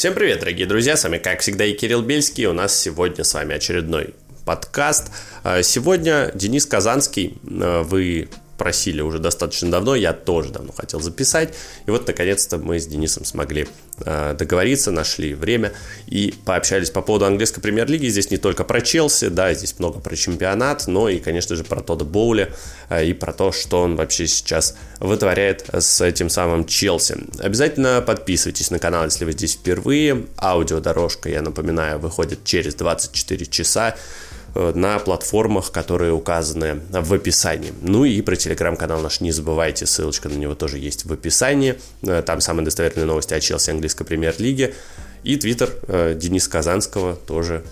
[0.00, 2.46] Всем привет, дорогие друзья, с вами, как всегда, и Кирилл Бельский.
[2.46, 4.14] У нас сегодня с вами очередной
[4.46, 5.12] подкаст.
[5.44, 11.54] А, сегодня Денис Казанский, а, вы просили уже достаточно давно, я тоже давно хотел записать.
[11.86, 13.66] И вот, наконец-то, мы с Денисом смогли
[14.04, 15.72] э, договориться, нашли время
[16.06, 18.08] и пообщались по поводу английской премьер-лиги.
[18.08, 21.80] Здесь не только про Челси, да, здесь много про чемпионат, но и, конечно же, про
[21.80, 22.50] Тода Боуля
[22.90, 27.16] э, и про то, что он вообще сейчас вытворяет с этим самым Челси.
[27.38, 30.26] Обязательно подписывайтесь на канал, если вы здесь впервые.
[30.36, 33.96] Аудиодорожка, я напоминаю, выходит через 24 часа.
[34.54, 37.72] Э, на платформах, которые указаны в описании.
[37.82, 41.78] Ну и про телеграм-канал наш не забывайте, ссылочка на него тоже есть в описании.
[42.02, 44.74] Э, там самые достоверные новости о Челси английской премьер-лиги.
[45.22, 47.62] И твиттер э, Дениса Казанского тоже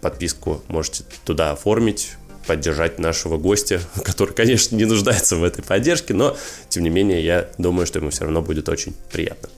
[0.00, 2.12] подписку можете туда оформить
[2.46, 6.36] поддержать нашего гостя, который, конечно, не нуждается в этой поддержке, но,
[6.68, 9.48] тем не менее, я думаю, что ему все равно будет очень приятно.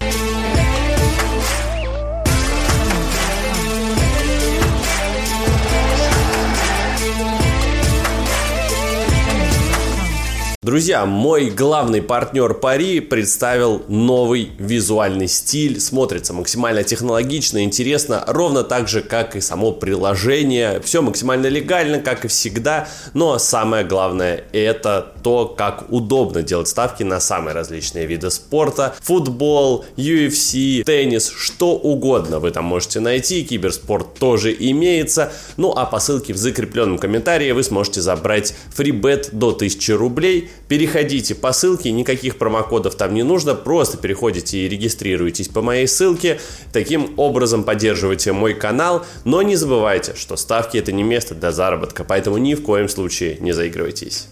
[10.63, 15.81] Друзья, мой главный партнер Пари представил новый визуальный стиль.
[15.81, 20.83] Смотрится максимально технологично, интересно, ровно так же, как и само приложение.
[20.83, 22.89] Все максимально легально, как и всегда.
[23.15, 28.95] Но самое главное, это то, как удобно делать ставки на самые различные виды спорта.
[29.01, 33.45] Футбол, UFC, теннис, что угодно вы там можете найти.
[33.45, 35.33] Киберспорт тоже имеется.
[35.57, 41.35] Ну а по ссылке в закрепленном комментарии вы сможете забрать фрибет до 1000 рублей Переходите
[41.35, 46.41] по ссылке, никаких промокодов там не нужно, просто переходите и регистрируйтесь по моей ссылке.
[46.73, 52.05] Таким образом поддерживайте мой канал, но не забывайте, что ставки это не место для заработка,
[52.05, 54.29] поэтому ни в коем случае не заигрывайтесь.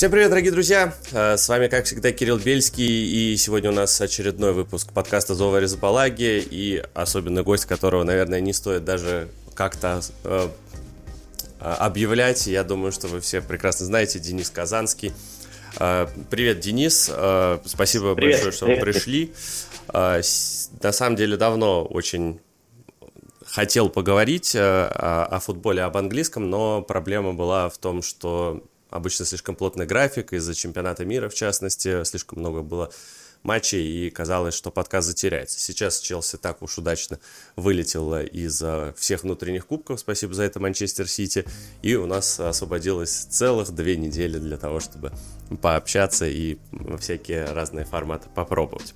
[0.00, 0.94] Всем привет, дорогие друзья!
[1.12, 5.60] Э, с вами, как всегда, Кирилл Бельский, и сегодня у нас очередной выпуск подкаста «Зова
[5.60, 10.48] Резапалаги», и особенный гость, которого, наверное, не стоит даже как-то э,
[11.60, 12.46] объявлять.
[12.46, 15.12] Я думаю, что вы все прекрасно знаете Денис Казанский.
[15.76, 17.10] А, привет, Денис.
[17.12, 18.36] А, спасибо Привет.
[18.36, 18.82] большое, что Привет.
[18.82, 19.34] пришли.
[19.92, 22.40] На самом деле давно очень
[23.44, 29.56] хотел поговорить о, о футболе, об английском, но проблема была в том, что обычно слишком
[29.56, 32.90] плотный график из-за чемпионата мира, в частности, слишком много было
[33.42, 35.58] матчей, и казалось, что подкаст затеряется.
[35.58, 37.18] Сейчас Челси так уж удачно
[37.56, 38.62] вылетел из
[38.96, 41.44] всех внутренних кубков, спасибо за это Манчестер Сити,
[41.82, 45.12] и у нас освободилось целых две недели для того, чтобы
[45.62, 46.58] пообщаться и
[46.98, 48.94] всякие разные форматы попробовать.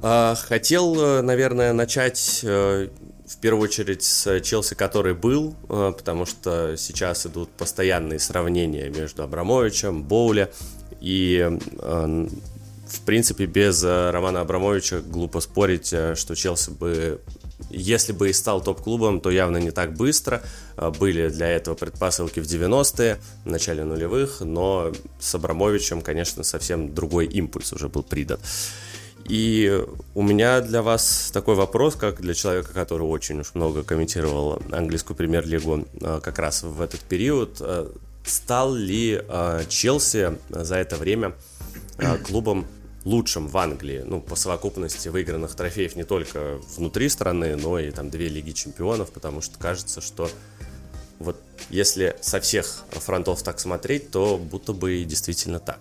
[0.00, 2.88] А, хотел, наверное, начать э,
[3.26, 9.22] в первую очередь с Челси, который был, э, потому что сейчас идут постоянные сравнения между
[9.22, 10.50] Абрамовичем, Боуля
[11.00, 12.28] и э,
[12.88, 17.20] в принципе, без э, Романа Абрамовича глупо спорить, э, что Челси бы,
[17.70, 20.42] если бы и стал топ-клубом, то явно не так быстро.
[20.76, 26.94] Э, были для этого предпосылки в 90-е, в начале нулевых, но с Абрамовичем, конечно, совсем
[26.94, 28.38] другой импульс уже был придан.
[29.28, 29.84] И
[30.14, 35.16] у меня для вас такой вопрос, как для человека, который очень уж много комментировал английскую
[35.16, 37.60] премьер-лигу как раз в этот период.
[38.24, 39.20] Стал ли
[39.68, 41.34] Челси за это время
[42.24, 42.66] клубом
[43.04, 48.10] лучшим в Англии, ну, по совокупности выигранных трофеев не только внутри страны, но и там
[48.10, 50.30] две Лиги Чемпионов, потому что кажется, что
[51.18, 55.80] вот если со всех фронтов так смотреть, то будто бы действительно так.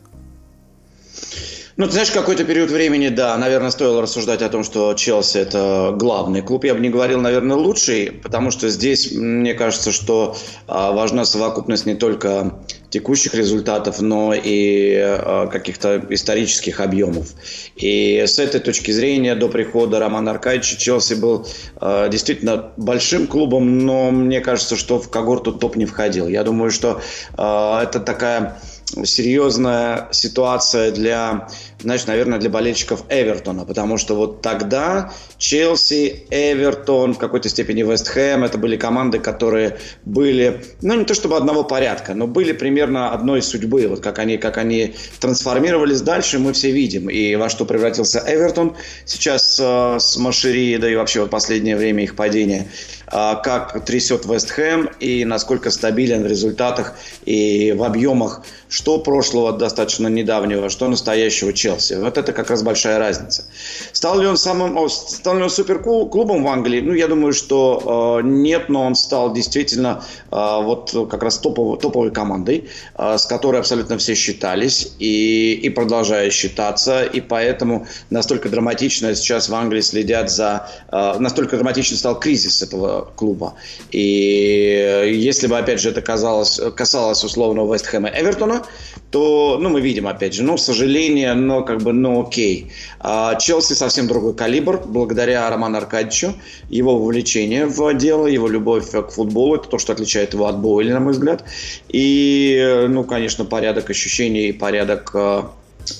[1.78, 5.94] Ну, ты знаешь, какой-то период времени, да, наверное, стоило рассуждать о том, что Челси– это
[5.95, 6.63] главный клуб.
[6.63, 10.35] Я бы не говорил, наверное, лучший, потому что здесь, мне кажется, что
[10.66, 12.57] а, важна совокупность не только
[12.89, 17.27] текущих результатов, но и а, каких-то исторических объемов.
[17.75, 21.45] И с этой точки зрения до прихода Романа Аркадьевича Челси был
[21.75, 26.27] а, действительно большим клубом, но мне кажется, что в когорту топ не входил.
[26.27, 27.01] Я думаю, что
[27.33, 28.59] это такая
[29.03, 31.47] серьезная ситуация для,
[31.81, 38.07] знаешь, наверное, для болельщиков Эвертона, потому что вот тогда Челси, Эвертон, в какой-то степени Вест
[38.07, 43.12] Хэм, это были команды, которые были, ну, не то чтобы одного порядка, но были примерно
[43.12, 47.65] одной судьбы, вот как они, как они трансформировались дальше, мы все видим, и во что
[47.65, 48.75] превратился Эвертон
[49.06, 52.68] сейчас э, с Машери, да и вообще вот последнее время их падения.
[53.09, 56.95] как трясет Вест Хэм и насколько стабилен в результатах
[57.25, 61.66] и в объемах что прошлого достаточно недавнего, что настоящего Челси.
[61.69, 63.45] Вот это как раз большая разница.
[63.91, 66.81] Стал ли он самым, стал ли он суперклубом в Англии?
[66.81, 71.77] Ну, я думаю, что э, нет, но он стал действительно э, вот как раз топовой,
[71.79, 78.49] топовой командой, э, с которой абсолютно все считались и, и продолжают считаться, и поэтому настолько
[78.49, 83.55] драматично сейчас в Англии следят за, э, настолько драматично стал кризис этого клуба.
[83.91, 88.63] И если бы, опять же, это казалось, касалось условно Вест Хэма Эвертона,
[89.11, 92.71] то, ну, мы видим, опять же, ну, к сожалению, но как бы, ну, окей.
[93.00, 96.33] А Челси совсем другой калибр, благодаря Роману Аркадьевичу,
[96.69, 100.92] его вовлечение в дело, его любовь к футболу, это то, что отличает его от Бойли,
[100.92, 101.44] на мой взгляд.
[101.89, 105.44] И, ну, конечно, порядок ощущений и порядок э,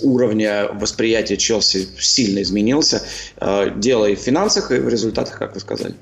[0.02, 3.04] уровня восприятия Челси сильно изменился.
[3.38, 5.96] Э, дело и в финансах, и в результатах, как вы сказали.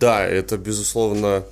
[0.00, 1.44] Да, это, безусловно,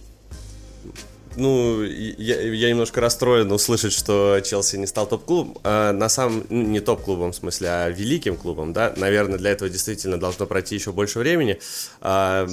[1.37, 5.59] ну, я, я немножко расстроен услышать, что Челси не стал топ-клубом.
[5.65, 8.93] А на самом ну, не топ-клубом, в смысле, а великим клубом, да.
[8.97, 11.61] Наверное, для этого действительно должно пройти еще больше времени.
[12.01, 12.49] А,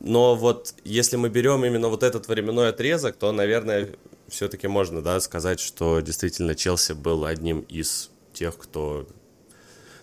[0.00, 3.90] но вот если мы берем именно вот этот временной отрезок, то, наверное,
[4.28, 9.06] все-таки можно, да, сказать, что действительно Челси был одним из тех, кто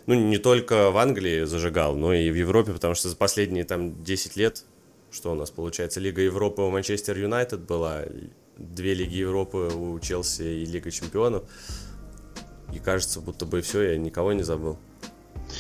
[0.08, 4.04] ну, не только в Англии зажигал, но и в Европе, потому что за последние там
[4.04, 4.64] 10 лет
[5.12, 6.00] что у нас получается?
[6.00, 8.04] Лига Европы у Манчестер Юнайтед была,
[8.58, 11.44] две Лиги Европы у Челси и Лига Чемпионов.
[12.74, 14.78] И кажется, будто бы все, я никого не забыл.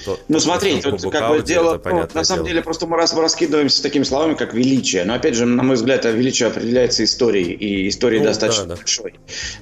[0.05, 2.47] То, ну, смотрите, тут как бы дело, ну, на самом дело.
[2.47, 5.05] деле, просто мы раз раскидываемся такими словами, как величие.
[5.05, 8.75] Но, опять же, на мой взгляд, величие определяется историей, и история ну, достаточно да, да.
[8.75, 9.13] большой.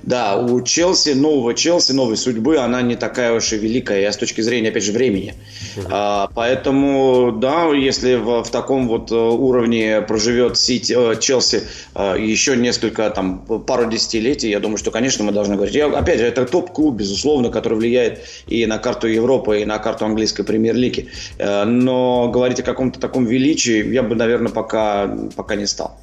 [0.03, 4.17] Да, у Челси, нового Челси, новой судьбы, она не такая уж и великая, а с
[4.17, 5.35] точки зрения, опять же, времени.
[5.77, 5.87] Угу.
[5.91, 11.63] А, поэтому, да, если в, в таком вот э, уровне проживет Сити, э, Челси
[11.95, 15.75] э, еще несколько, там, пару десятилетий, я думаю, что, конечно, мы должны говорить.
[15.75, 20.05] Я, опять же, это топ-клуб, безусловно, который влияет и на карту Европы, и на карту
[20.05, 21.09] Англии английской премьер-лиги.
[21.37, 25.99] Э, но говорить о каком-то таком величии я бы, наверное, пока, пока не стал.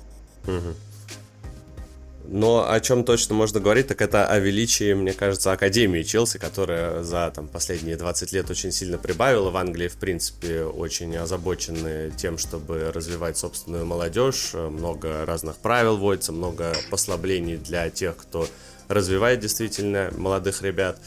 [2.28, 7.04] Но о чем точно можно говорить, так это о величии, мне кажется, Академии Челси, которая
[7.04, 9.50] за там, последние 20 лет очень сильно прибавила.
[9.50, 14.54] В Англии, в принципе, очень озабочены тем, чтобы развивать собственную молодежь.
[14.54, 18.48] Много разных правил вводится, много послаблений для тех, кто
[18.88, 20.98] развивает действительно молодых ребят.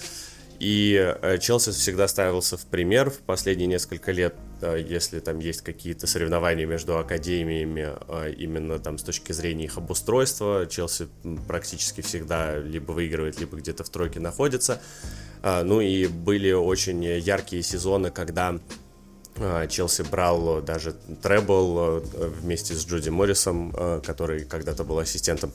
[0.60, 5.62] И э, Челси всегда ставился в пример в последние несколько лет, э, если там есть
[5.62, 10.68] какие-то соревнования между академиями, э, именно там с точки зрения их обустройства.
[10.70, 11.08] Челси
[11.48, 14.82] практически всегда либо выигрывает, либо где-то в тройке находится.
[15.42, 18.60] Ну и были очень яркие сезоны, когда а,
[19.70, 22.02] Челси брал даже требл
[22.42, 25.52] вместе с Джуди Моррисом, а, который когда-то был ассистентом,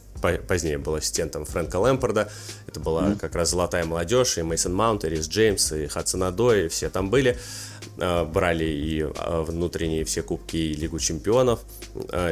[0.49, 2.31] позднее был ассистентом Фрэнка Лэмпорда.
[2.67, 3.19] Это была mm-hmm.
[3.19, 6.89] как раз золотая молодежь, и Мейсон Маунт, и Рис Джеймс, и Хадсон Адо, и все
[6.89, 7.39] там были.
[7.99, 11.61] А, брали и внутренние все кубки, и Лигу чемпионов.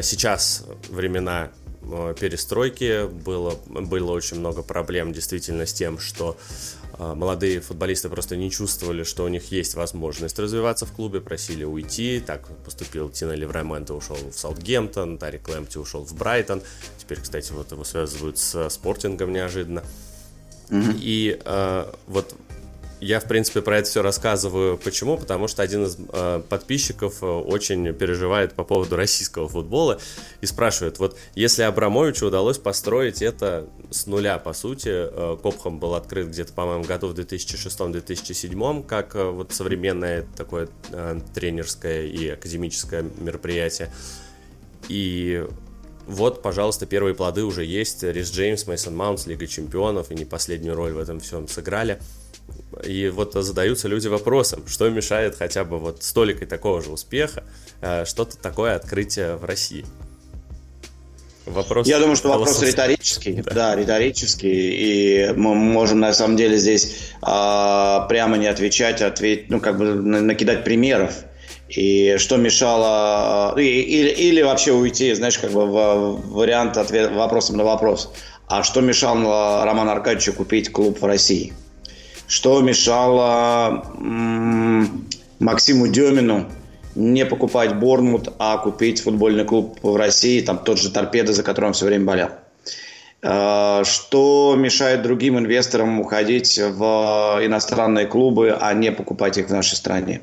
[0.03, 1.51] Сейчас времена
[2.19, 8.51] перестройки было, было очень много проблем действительно с тем, что а, молодые футболисты просто не
[8.51, 12.23] чувствовали, что у них есть возможность развиваться в клубе, просили уйти.
[12.25, 16.63] Так поступил Тина Левраменто, ушел в Саутгемптон, Тарик Лэмпти ушел в Брайтон.
[16.99, 19.83] Теперь, кстати, вот его связывают с спортингом неожиданно.
[20.69, 20.99] Mm-hmm.
[21.01, 22.35] И э, вот
[23.03, 24.79] я, в принципе, про это все рассказываю.
[24.79, 25.19] Почему?
[25.19, 29.99] Потому что один из э, подписчиков э, очень переживает по поводу российского футбола
[30.41, 35.97] и спрашивает, вот если Абрамовичу удалось построить это с нуля, по сути, э, Копхам был
[35.97, 43.05] открыт где-то, по-моему, году в 2006-2007, как э, вот современное такое э, тренерское и академическое
[43.19, 43.93] мероприятие.
[44.89, 45.45] И
[46.07, 48.05] вот, пожалуйста, первые плоды уже есть.
[48.05, 51.99] Рис Джеймс, Мейсон Маунтс, Лига Чемпионов, и не последнюю роль в этом всем сыграли.
[52.85, 57.45] И вот задаются люди вопросом, что мешает хотя бы вот столикой такого же успеха
[57.81, 59.85] э, что-то такое открытие в России.
[61.47, 63.53] Вопрос Я думаю, что вопрос риторический, да.
[63.53, 69.61] да, риторический, и мы можем на самом деле здесь а, прямо не отвечать, ответить, ну
[69.61, 71.25] как бы накидать примеров.
[71.69, 77.65] И что мешало, или, или вообще уйти, знаешь, как бы в вариант ответ, вопросом на
[77.65, 78.13] вопрос.
[78.47, 81.53] А что мешало Роману Аркадьевичу купить клуб в России?
[82.33, 83.85] Что мешало
[85.39, 86.47] Максиму Демину
[86.95, 91.69] не покупать Борнмут, а купить футбольный клуб в России, там тот же Торпедо, за которым
[91.69, 92.31] он все время болел.
[93.23, 99.75] А, что мешает другим инвесторам уходить в иностранные клубы, а не покупать их в нашей
[99.75, 100.23] стране?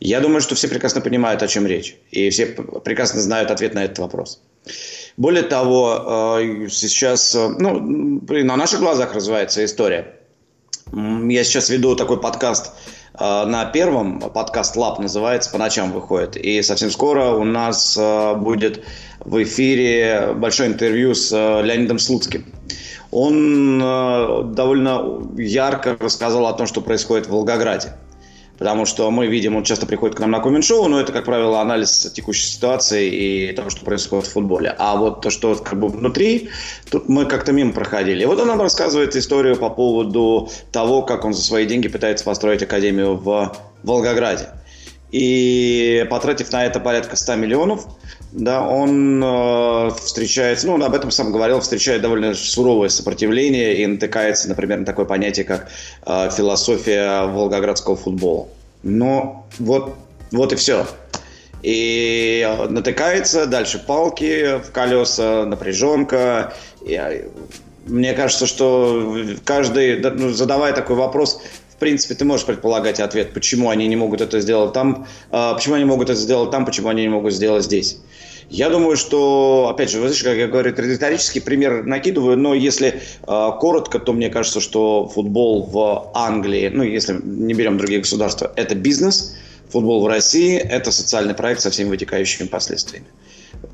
[0.00, 1.96] Я думаю, что все прекрасно понимают, о чем речь.
[2.10, 4.42] И все прекрасно знают ответ на этот вопрос.
[5.16, 10.16] Более того, э, сейчас э, ну, на наших глазах развивается история.
[10.92, 12.72] Я сейчас веду такой подкаст
[13.18, 16.36] э, на первом, подкаст Лап называется, по ночам выходит.
[16.36, 17.98] И совсем скоро у нас
[18.36, 18.84] будет
[19.20, 22.44] в эфире большое интервью с Леонидом Слуцким.
[23.10, 23.78] Он
[24.54, 27.94] довольно ярко рассказал о том, что происходит в Волгограде
[28.60, 31.62] потому что мы видим, он часто приходит к нам на коммент-шоу, но это, как правило,
[31.62, 34.74] анализ текущей ситуации и того, что происходит в футболе.
[34.78, 36.50] А вот то, что как бы внутри,
[36.90, 38.22] тут мы как-то мимо проходили.
[38.22, 42.22] И вот он нам рассказывает историю по поводу того, как он за свои деньги пытается
[42.22, 44.50] построить академию в Волгограде.
[45.12, 47.86] И потратив на это порядка 100 миллионов,
[48.32, 53.86] да, он э, встречается, ну, он об этом сам говорил, встречает довольно суровое сопротивление и
[53.86, 55.68] натыкается, например, на такое понятие, как
[56.06, 58.46] э, философия волгоградского футбола.
[58.84, 59.96] Но вот,
[60.30, 60.86] вот и все.
[61.62, 66.54] И натыкается, дальше палки в колеса, напряженка.
[66.86, 67.24] И, э,
[67.86, 71.42] мне кажется, что каждый, ну, задавая такой вопрос,
[71.80, 75.84] принципе, ты можешь предполагать ответ, почему они не могут это сделать там, э, почему они
[75.84, 77.98] могут это сделать там, почему они не могут сделать здесь.
[78.50, 82.88] Я думаю, что, опять же, вы знаете, как я говорю, риторический пример накидываю, но если
[82.88, 88.52] э, коротко, то мне кажется, что футбол в Англии, ну, если не берем другие государства,
[88.56, 89.36] это бизнес,
[89.68, 93.06] футбол в России– это социальный проект со всеми вытекающими последствиями.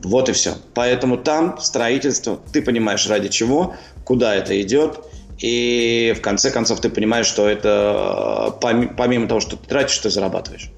[0.02, 0.54] Вот и все.
[0.74, 5.00] Поэтому там строительство, ты понимаешь ради чего, куда это идет–
[5.38, 10.70] и в конце концов ты понимаешь, что это помимо того, что ты тратишь, ты зарабатываешь.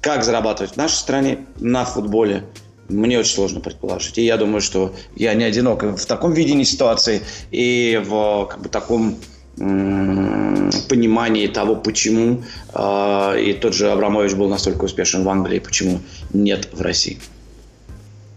[0.00, 2.44] Как зарабатывать в нашей стране на футболе,
[2.88, 4.18] мне очень сложно предположить.
[4.18, 8.68] И я думаю, что я не одинок в таком видении ситуации и в как бы,
[8.68, 9.16] таком
[9.56, 12.42] понимании того, почему
[12.72, 16.00] э, и тот же Абрамович был настолько успешен в Англии, почему
[16.32, 17.20] нет в России.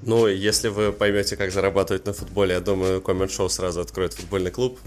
[0.03, 4.51] Ну, если вы поймете, как зарабатывать на футболе, я думаю, Коммент Шоу сразу откроет футбольный
[4.51, 4.77] клуб.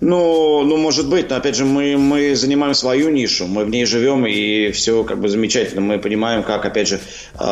[0.00, 3.86] Ну, ну, может быть, но опять же, мы, мы занимаем свою нишу, мы в ней
[3.86, 5.80] живем, и все как бы замечательно.
[5.80, 7.44] Мы понимаем, как, опять же, э,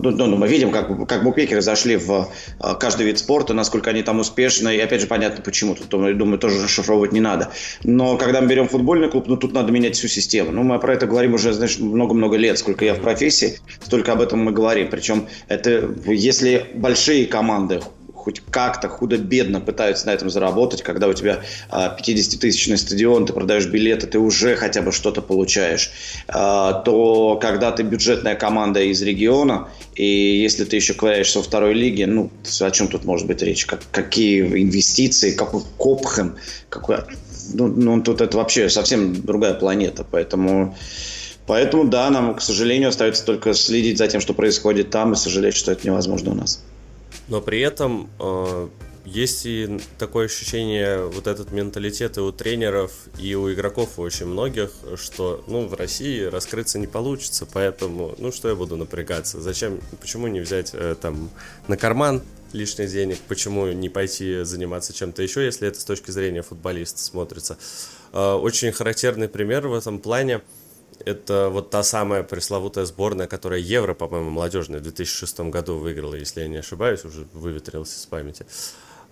[0.00, 2.28] ну, ну, мы видим, как, как букмекеры зашли в
[2.60, 5.74] э, каждый вид спорта, насколько они там успешны, и опять же, понятно, почему.
[5.74, 7.50] Тут, думаю, тоже расшифровывать не надо.
[7.84, 10.52] Но когда мы берем футбольный клуб, ну, тут надо менять всю систему.
[10.52, 12.58] Ну, мы про это говорим уже, знаешь, много-много лет.
[12.58, 14.88] Сколько я в профессии, столько об этом мы говорим.
[14.90, 17.80] Причем это, если большие команды
[18.24, 23.66] хоть как-то худо-бедно пытаются на этом заработать, когда у тебя 50-тысячный а, стадион, ты продаешь
[23.66, 25.90] билеты, ты уже хотя бы что-то получаешь,
[26.28, 31.74] а, то когда ты бюджетная команда из региона, и если ты еще ковыряешься во второй
[31.74, 33.66] лиге, ну, о чем тут может быть речь?
[33.66, 36.36] Как, какие инвестиции, какой Копхэм,
[36.70, 36.96] какой...
[37.52, 40.74] Ну, ну, тут это вообще совсем другая планета, поэтому...
[41.46, 45.54] Поэтому, да, нам, к сожалению, остается только следить за тем, что происходит там, и сожалеть,
[45.54, 46.62] что это невозможно у нас
[47.28, 48.68] но при этом э,
[49.04, 54.26] есть и такое ощущение, вот этот менталитет и у тренеров, и у игроков, у очень
[54.26, 59.40] многих, что, ну, в России раскрыться не получится, поэтому, ну, что я буду напрягаться?
[59.40, 61.30] Зачем, почему не взять э, там
[61.68, 66.42] на карман лишних денег, почему не пойти заниматься чем-то еще, если это с точки зрения
[66.42, 67.58] футболиста смотрится?
[68.12, 70.40] Э, очень характерный пример в этом плане–
[71.04, 76.40] это вот та самая пресловутая сборная, которая Евро, по-моему, молодежная в 2006 году выиграла, если
[76.42, 78.46] я не ошибаюсь, уже выветрился с памяти.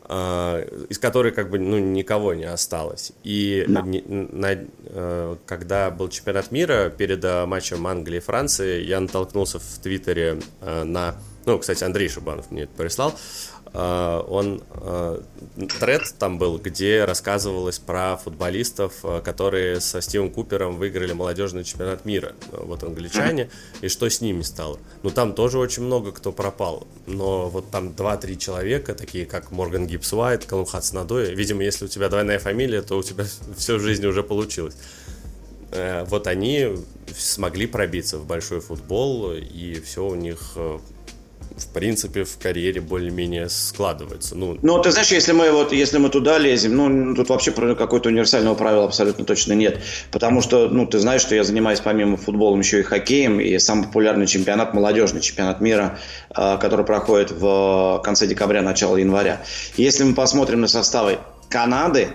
[0.05, 3.13] А, из которой как бы ну, никого не осталось.
[3.23, 3.83] И да.
[3.85, 9.79] на, э, когда был чемпионат мира перед э, матчем Англии и Франции, я натолкнулся в
[9.81, 11.15] Твиттере э, на...
[11.47, 13.11] Ну, кстати, Андрей Шубанов мне это прислал.
[13.11, 15.21] Э, он э,
[15.81, 22.05] тред там был, где рассказывалось про футболистов, э, которые со Стивом Купером выиграли молодежный чемпионат
[22.05, 23.49] мира, вот англичане,
[23.81, 24.79] и что с ними стало.
[25.02, 29.87] Ну, там тоже очень много кто пропал, но вот там 2-3 человека, такие как Морган
[29.87, 33.25] Гибс Уайт, Калум Хацнадой, видимо, если у тебя двойная фамилия, то у тебя
[33.57, 34.76] все в жизни уже получилось.
[36.09, 36.76] Вот они
[37.17, 40.59] смогли пробиться в большой футбол, и все у них
[41.56, 44.35] в принципе, в карьере более-менее складывается.
[44.35, 48.09] Ну, ну, ты знаешь, если мы вот, если мы туда лезем, ну, тут вообще какой-то
[48.09, 49.80] универсального правила абсолютно точно нет.
[50.11, 53.87] Потому что, ну, ты знаешь, что я занимаюсь помимо футболом еще и хоккеем, и самый
[53.87, 55.99] популярный чемпионат, молодежный чемпионат мира,
[56.30, 59.42] а, который проходит в конце декабря, начало января.
[59.76, 61.18] Если мы посмотрим на составы
[61.49, 62.09] Канады,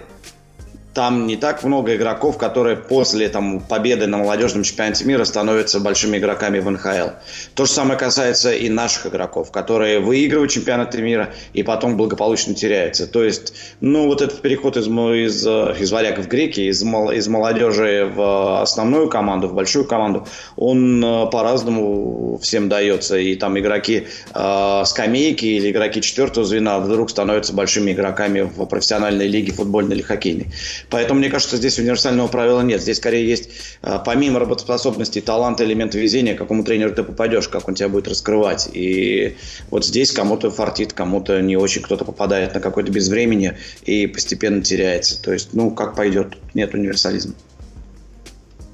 [0.97, 6.17] там не так много игроков, которые после там, победы на молодежном чемпионате мира становятся большими
[6.17, 7.09] игроками в НХЛ.
[7.53, 13.05] То же самое касается и наших игроков, которые выигрывают чемпионаты мира и потом благополучно теряются.
[13.05, 18.11] То есть, ну, вот этот переход из, из, из варягов в греки, из, из молодежи
[18.15, 23.19] в основную команду, в большую команду, он э, по-разному всем дается.
[23.19, 29.27] И там игроки э, скамейки или игроки четвертого звена вдруг становятся большими игроками в профессиональной
[29.27, 30.47] лиге футбольной или хоккейной.
[30.89, 32.81] Поэтому, мне кажется, здесь универсального правила нет.
[32.81, 33.49] Здесь скорее есть,
[33.81, 38.07] а, помимо работоспособности, таланта, элемента везения, к какому тренеру ты попадешь, как он тебя будет
[38.07, 38.69] раскрывать.
[38.73, 39.35] И
[39.69, 45.21] вот здесь кому-то фартит, кому-то не очень кто-то попадает на какое-то безвремени и постепенно теряется.
[45.21, 47.33] То есть, ну, как пойдет, нет универсализма.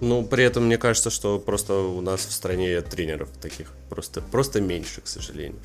[0.01, 4.60] Ну, при этом мне кажется, что просто у нас в стране тренеров таких просто, просто
[4.60, 5.60] меньше, к сожалению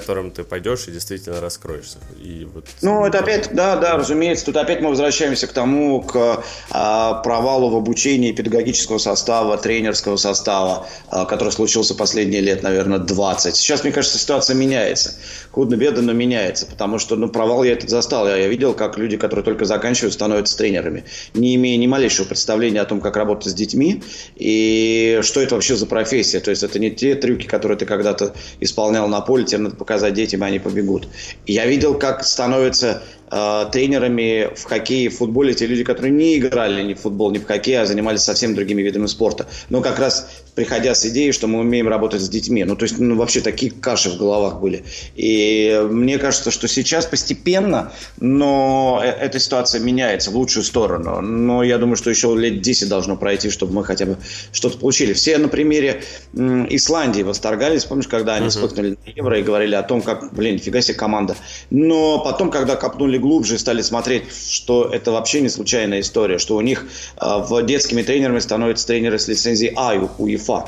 [0.00, 1.98] которым ты пойдешь и действительно раскроешься.
[2.22, 2.66] И вот...
[2.82, 7.70] Ну, это опять, да, да, разумеется, тут опять мы возвращаемся к тому, к а, провалу
[7.70, 13.56] в обучении педагогического состава, тренерского состава, а, который случился последние лет, наверное, 20.
[13.56, 15.14] Сейчас, мне кажется, ситуация меняется.
[15.52, 18.28] Худно-бедно, но меняется, потому что, ну, провал я этот застал.
[18.28, 22.82] Я, я видел, как люди, которые только заканчивают, становятся тренерами, не имея ни малейшего представления
[22.82, 24.02] о том, как работать с детьми
[24.34, 26.40] и что это вообще за профессия.
[26.40, 30.14] То есть это не те трюки, которые ты когда-то исполнял на поле, тебе надо показать
[30.14, 31.08] детям, и они побегут.
[31.46, 36.82] Я видел, как становятся э, тренерами в хоккее, в футболе те люди, которые не играли
[36.82, 39.46] ни в футбол, ни в хоккей, а занимались совсем другими видами спорта.
[39.68, 42.64] Но как раз приходя с идеей, что мы умеем работать с детьми.
[42.64, 44.84] Ну, то есть, ну, вообще такие каши в головах были.
[45.14, 51.20] И мне кажется, что сейчас постепенно, но э, эта ситуация меняется в лучшую сторону.
[51.20, 54.16] Но я думаю, что еще лет 10 должно пройти, чтобы мы хотя бы
[54.50, 55.12] что-то получили.
[55.12, 56.02] Все на примере
[56.34, 58.50] Исландии восторгались, помнишь, когда они uh-huh.
[58.50, 61.36] вспыхнули на Евро и говорили о том, как, блин, нифига себе команда.
[61.68, 66.56] Но потом, когда копнули глубже и стали смотреть, что это вообще не случайная история, что
[66.56, 66.86] у них
[67.20, 70.66] э, в детскими тренерами становятся тренеры с лицензией А у УЕФА.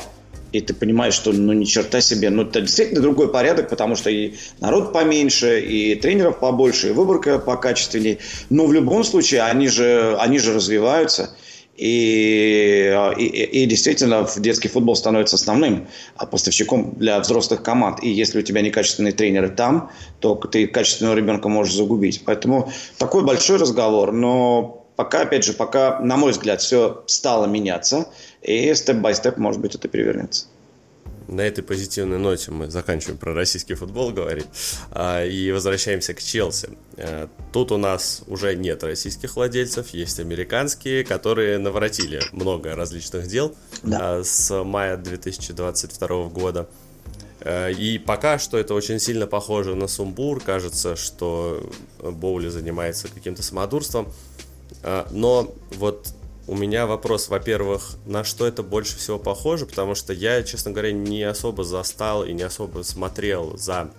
[0.50, 4.09] И ты понимаешь, что ну ни черта себе, ну это действительно другой порядок, потому что
[4.09, 8.19] и народ поменьше, и тренеров побольше, и выборка покачественнее.
[8.49, 11.31] Но в любом случае они же, они же развиваются.
[11.78, 15.87] И, и, и действительно детский футбол становится основным
[16.30, 18.02] поставщиком для взрослых команд.
[18.02, 22.23] И если у тебя некачественные тренеры там, то ты качественного ребенка можешь загубить.
[22.25, 28.08] Поэтому такой большой разговор, но пока, опять же, пока, на мой взгляд, все стало меняться,
[28.42, 30.47] и степ-бай-степ, может быть, это перевернется
[31.28, 34.47] на этой позитивной ноте мы заканчиваем про российский футбол говорить
[34.90, 36.70] а, и возвращаемся к Челси.
[36.97, 43.54] А, тут у нас уже нет российских владельцев, есть американские, которые наворотили много различных дел
[43.82, 44.18] да.
[44.18, 46.69] а, с мая 2022 года.
[47.78, 50.41] И пока что это очень сильно похоже на сумбур.
[50.41, 54.12] Кажется, что Боули занимается каким-то самодурством.
[55.12, 56.08] Но вот
[56.49, 60.93] у меня вопрос, во-первых, на что это больше всего похоже, потому что я, честно говоря,
[60.93, 63.91] не особо застал и не особо смотрел за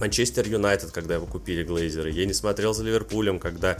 [0.00, 2.10] Манчестер Юнайтед, когда его купили Глейзеры.
[2.10, 3.78] Я не смотрел за Ливерпулем, когда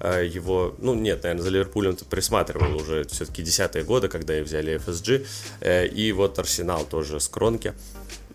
[0.00, 4.74] э, его, ну нет, наверное, за Ливерпулем присматривал уже все-таки десятые годы, когда и взяли
[4.74, 5.24] FSG,
[5.60, 7.72] э, и вот Арсенал тоже с Кронки.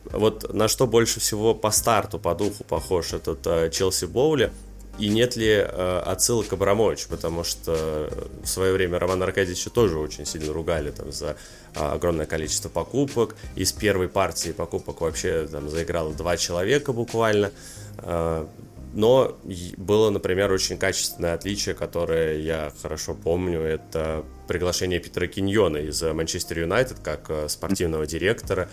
[0.05, 4.49] Вот на что больше всего по старту, по духу похож этот э, Челси Боули–
[4.99, 8.09] и нет ли э, отсылок к Абрамовичу, потому что
[8.43, 11.38] в свое время Романа Аркадьевича тоже очень сильно ругали там, за
[11.75, 13.35] э, огромное количество покупок.
[13.55, 17.51] Из первой партии покупок вообще там заиграло два человека буквально.
[17.99, 18.45] Э,
[18.93, 19.38] но
[19.77, 23.62] было, например, очень качественное отличие, которое я хорошо помню.
[23.62, 28.67] Это приглашение Питера Киньона из Манчестер Юнайтед как э, спортивного директора,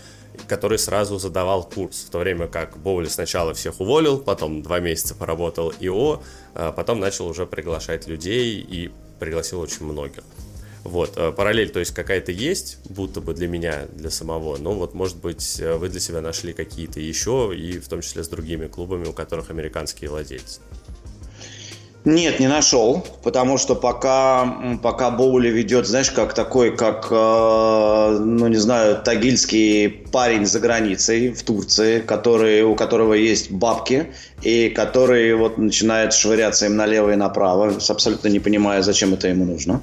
[0.47, 5.15] который сразу задавал курс, в то время как Боули сначала всех уволил, потом два месяца
[5.15, 6.21] поработал ИО,
[6.53, 10.23] а потом начал уже приглашать людей и пригласил очень многих.
[10.83, 14.93] Вот, э, параллель, то есть какая-то есть, будто бы для меня, для самого, но вот,
[14.93, 18.67] может быть, э, вы для себя нашли какие-то еще, и в том числе с другими
[18.67, 20.61] клубами, у которых американские владельцы.
[22.07, 28.47] Нет, не нашел, потому что пока, пока Боули ведет, знаешь, как такой, как, э, ну
[28.47, 35.35] не знаю, тагильский парень за границей в Турции, который, у которого есть бабки, и который
[35.35, 39.81] вот начинает швыряться им налево и направо, абсолютно не понимая, зачем это ему нужно.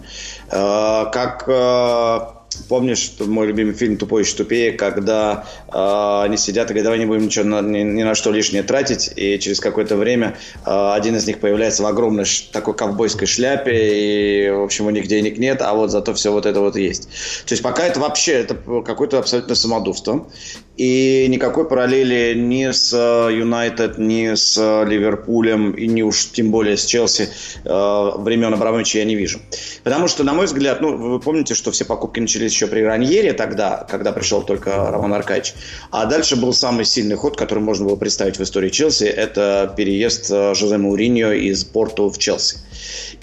[0.51, 2.21] Э, как э,
[2.69, 7.07] Помнишь мой любимый фильм «Тупой еще тупее», когда э, они сидят и говорят, давай не
[7.07, 11.17] будем ничего на, ни, ни на что лишнее тратить, и через какое-то время э, один
[11.17, 15.63] из них появляется в огромной такой ковбойской шляпе, и, в общем, у них денег нет,
[15.63, 17.05] а вот зато все вот это вот есть.
[17.47, 20.27] То есть пока это вообще это какое-то абсолютно самодурство.
[20.77, 26.85] И никакой параллели ни с Юнайтед, ни с Ливерпулем, и не уж тем более с
[26.85, 27.29] Челси
[27.65, 29.39] э, времен Абрамовича я не вижу.
[29.85, 33.35] Потому что, на мой взгляд, ну, вы помните, что все покупки начались еще при Раньере
[33.35, 35.55] тогда, когда пришел только Роман Аркадьевич.
[35.93, 39.05] А дальше был самый сильный ход, который можно было представить в истории Челси.
[39.05, 42.57] Это переезд э, Жозе Мауриньо из Порту в Челси.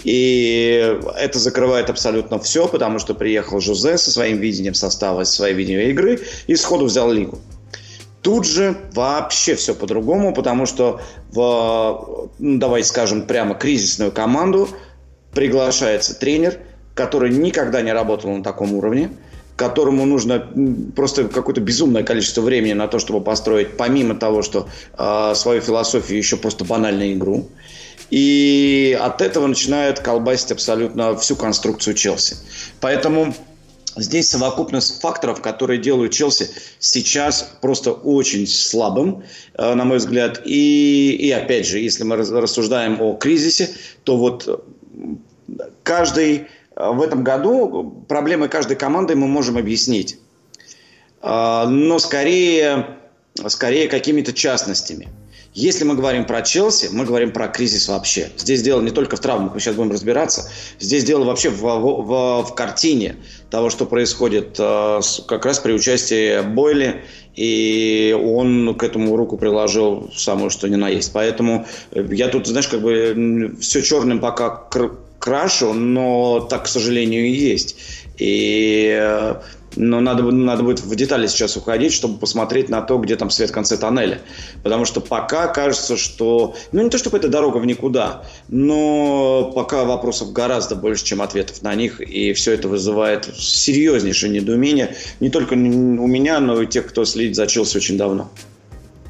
[0.04, 5.56] И это закрывает абсолютно все, потому что приехал Жозе со своим видением состава, со своим
[5.56, 7.38] видением игры и сходу взял лигу.
[8.22, 11.00] Тут же вообще все по-другому, потому что
[11.32, 14.68] в, ну, давайте скажем прямо, кризисную команду
[15.32, 16.58] приглашается тренер,
[16.94, 19.10] который никогда не работал на таком уровне,
[19.56, 20.46] которому нужно
[20.94, 26.18] просто какое-то безумное количество времени на то, чтобы построить, помимо того, что э, свою философию,
[26.18, 27.48] еще просто банальную игру.
[28.12, 32.36] И от этого начинает колбасить абсолютно всю конструкцию Челси.
[32.80, 33.34] Поэтому
[33.94, 36.48] Здесь совокупность факторов, которые делают Челси
[36.78, 39.22] сейчас просто очень слабым,
[39.52, 40.40] э, на мой взгляд.
[40.46, 43.68] И, и опять же, если мы рассуждаем о кризисе,
[44.04, 44.64] то вот
[45.82, 50.18] каждый э, в этом году проблемы каждой команды мы можем объяснить.
[51.20, 52.96] Э, но скорее,
[53.46, 55.10] скорее какими-то частностями–
[55.54, 58.30] если мы говорим про Челси, мы говорим про кризис вообще.
[58.38, 60.50] Здесь дело не только в травмах, мы сейчас будем разбираться.
[60.80, 63.16] Здесь дело вообще в, в, в картине
[63.50, 67.02] того, что происходит э, как раз при участии Бойли.
[67.36, 71.12] И он к этому руку приложил самую что ни на есть.
[71.12, 74.68] Поэтому э, я тут, знаешь, как бы все черным пока
[75.22, 77.76] крашу, но так, к сожалению, и есть.
[78.18, 79.34] И э,
[79.76, 83.50] но надо, надо будет в детали сейчас уходить, чтобы посмотреть на то, где там свет
[83.50, 84.20] в конце тоннеля.
[84.62, 86.54] Потому что пока кажется, что...
[86.72, 91.62] Ну, не то, чтобы это дорога в никуда, но пока вопросов гораздо больше, чем ответов
[91.62, 96.86] на них, и все это вызывает серьезнейшее недоумение не только у меня, но и тех,
[96.86, 98.30] кто следит за Челси очень давно.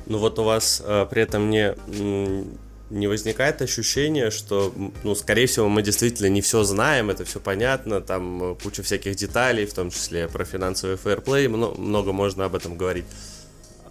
[0.07, 1.75] Ну вот у вас э, при этом не
[2.93, 8.01] не возникает ощущение, что, ну, скорее всего, мы действительно не все знаем, это все понятно,
[8.01, 12.77] там э, куча всяких деталей, в том числе про финансовый фэрплей, много, можно об этом
[12.77, 13.07] говорить.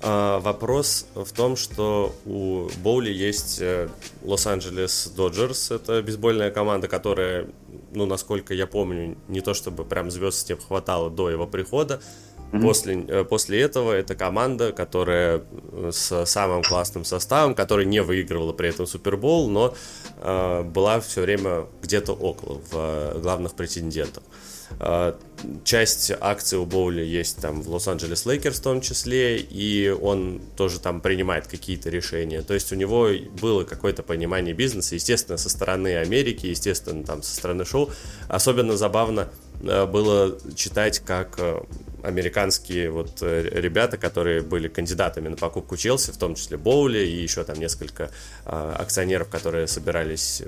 [0.04, 3.90] А, вопрос в том, что у Боули есть э,
[4.24, 7.48] Лос-Анджелес Доджерс, это бейсбольная команда, которая,
[7.94, 12.02] ну, насколько я помню, не то чтобы прям звезд с ним хватало до его прихода,
[12.52, 12.62] Mm-hmm.
[12.62, 18.52] После, э, после этого это команда, которая э, с самым классным составом, которая не выигрывала
[18.52, 19.74] при этом Супербол, но
[20.18, 24.24] э, была все время где-то около в э, главных претендентов.
[24.80, 25.14] Э,
[25.64, 30.80] часть акций у Боули есть там в Лос-Анджелес Лейкерс в том числе, и он тоже
[30.80, 32.42] там принимает какие-то решения.
[32.42, 33.10] То есть у него
[33.42, 37.92] было какое-то понимание бизнеса, естественно, со стороны Америки, естественно, там со стороны шоу.
[38.28, 39.30] Особенно забавно
[39.62, 41.62] было читать, как э,
[42.04, 47.22] американские вот э, ребята, которые были кандидатами на покупку Челси, в том числе Боули и
[47.22, 48.10] еще там несколько
[48.46, 50.42] акционеров, которые собирались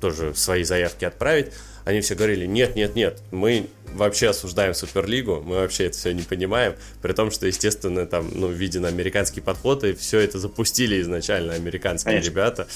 [0.00, 1.52] тоже свои заявки отправить,
[1.84, 6.22] они все говорили, нет, нет, нет, мы вообще осуждаем Суперлигу, мы вообще это все не
[6.22, 11.54] понимаем, при том, что, естественно, там, ну, виден американский подход, и все это запустили изначально
[11.54, 12.30] американские Конечно.
[12.30, 12.68] ребята.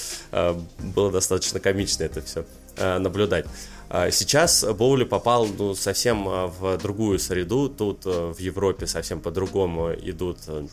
[0.79, 2.45] Было достаточно комично это все
[2.77, 3.45] наблюдать.
[3.89, 7.69] А сейчас Боули попал ну, совсем а, в другую среду.
[7.69, 10.67] Тут э, в Европе совсем по-другому идут э,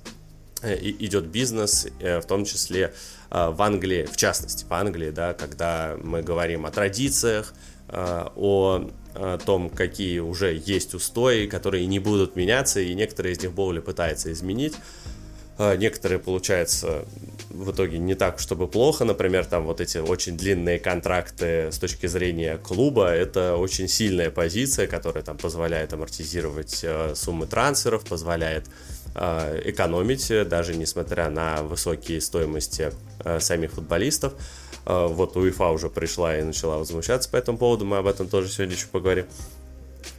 [0.83, 2.93] идет бизнес, э, в том числе
[3.31, 7.55] в Англии, в частности, в Англии, да, когда мы говорим о традициях,
[7.89, 8.89] о
[9.45, 14.33] том, какие уже есть устои, которые не будут меняться, и некоторые из них Боули пытается
[14.33, 14.75] изменить.
[15.59, 17.07] Некоторые, получается,
[17.57, 19.05] в итоге не так, чтобы плохо.
[19.05, 24.87] Например, там вот эти очень длинные контракты с точки зрения клуба, это очень сильная позиция,
[24.87, 28.67] которая там позволяет амортизировать э, суммы трансферов, позволяет
[29.15, 32.93] э, экономить, даже несмотря на высокие стоимости
[33.25, 34.35] э, самих футболистов.
[34.85, 38.77] Вот УЕФА уже пришла и начала возмущаться по этому поводу, мы об этом тоже сегодня
[38.77, 39.27] еще поговорим.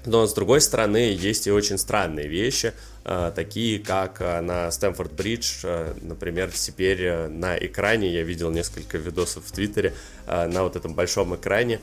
[0.07, 5.59] Но с другой стороны, есть и очень странные вещи, э, такие как э, на Стэнфорд-Бридж,
[5.63, 9.93] э, например, теперь на экране, я видел несколько видосов в Твиттере,
[10.25, 11.79] на вот этом большом экране,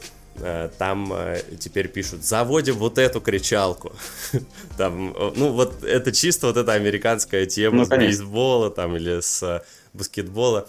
[0.78, 1.14] там
[1.60, 3.92] теперь пишут, заводим вот эту кричалку.
[4.76, 9.64] Там, ну, вот это чисто вот эта американская тема ну, с бейсбола там или с
[9.92, 10.68] баскетбола.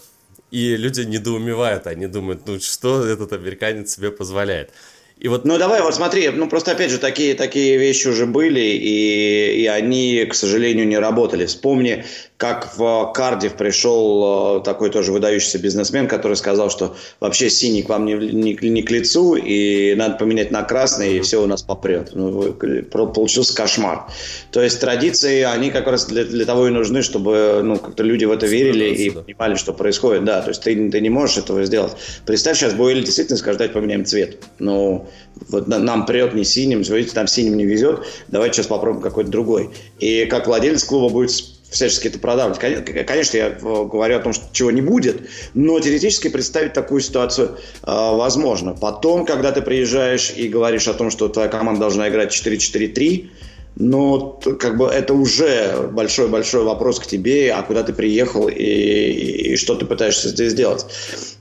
[0.52, 4.70] И люди недоумевают, они думают, ну что этот американец себе позволяет.
[5.18, 5.46] И вот...
[5.46, 9.66] Ну давай, вот смотри, ну просто опять же такие, такие вещи уже были, и, и
[9.66, 11.46] они, к сожалению, не работали.
[11.46, 12.04] Вспомни,
[12.36, 17.88] как в Кардив пришел э, такой тоже выдающийся бизнесмен, который сказал, что вообще синий к
[17.88, 21.62] вам не, не, не к лицу, и надо поменять на красный, и все у нас
[21.62, 22.10] попрет.
[22.12, 24.06] Ну, получился кошмар.
[24.52, 28.26] То есть традиции, они как раз для, для того и нужны, чтобы ну, как-то люди
[28.26, 30.24] в это верили и понимали, что происходит.
[30.24, 31.92] Да, то есть ты, ты не можешь этого сделать.
[32.26, 34.42] Представь, сейчас Бойль действительно скажет, давайте поменяем цвет.
[34.58, 35.05] Ну,
[35.48, 39.70] вот нам прет не синим, видите, там синим не везет, давайте сейчас попробуем какой-то другой.
[39.98, 41.30] И как владелец клуба будет
[41.70, 43.06] всячески это продавливать.
[43.06, 47.56] Конечно, я говорю о том, что чего не будет, но теоретически представить такую ситуацию э,
[47.86, 48.72] возможно.
[48.72, 53.28] Потом, когда ты приезжаешь и говоришь о том, что твоя команда должна играть 4-4-3,
[53.76, 59.56] но как бы это уже большой-большой вопрос к тебе, а куда ты приехал и, и
[59.56, 60.86] что ты пытаешься здесь сделать.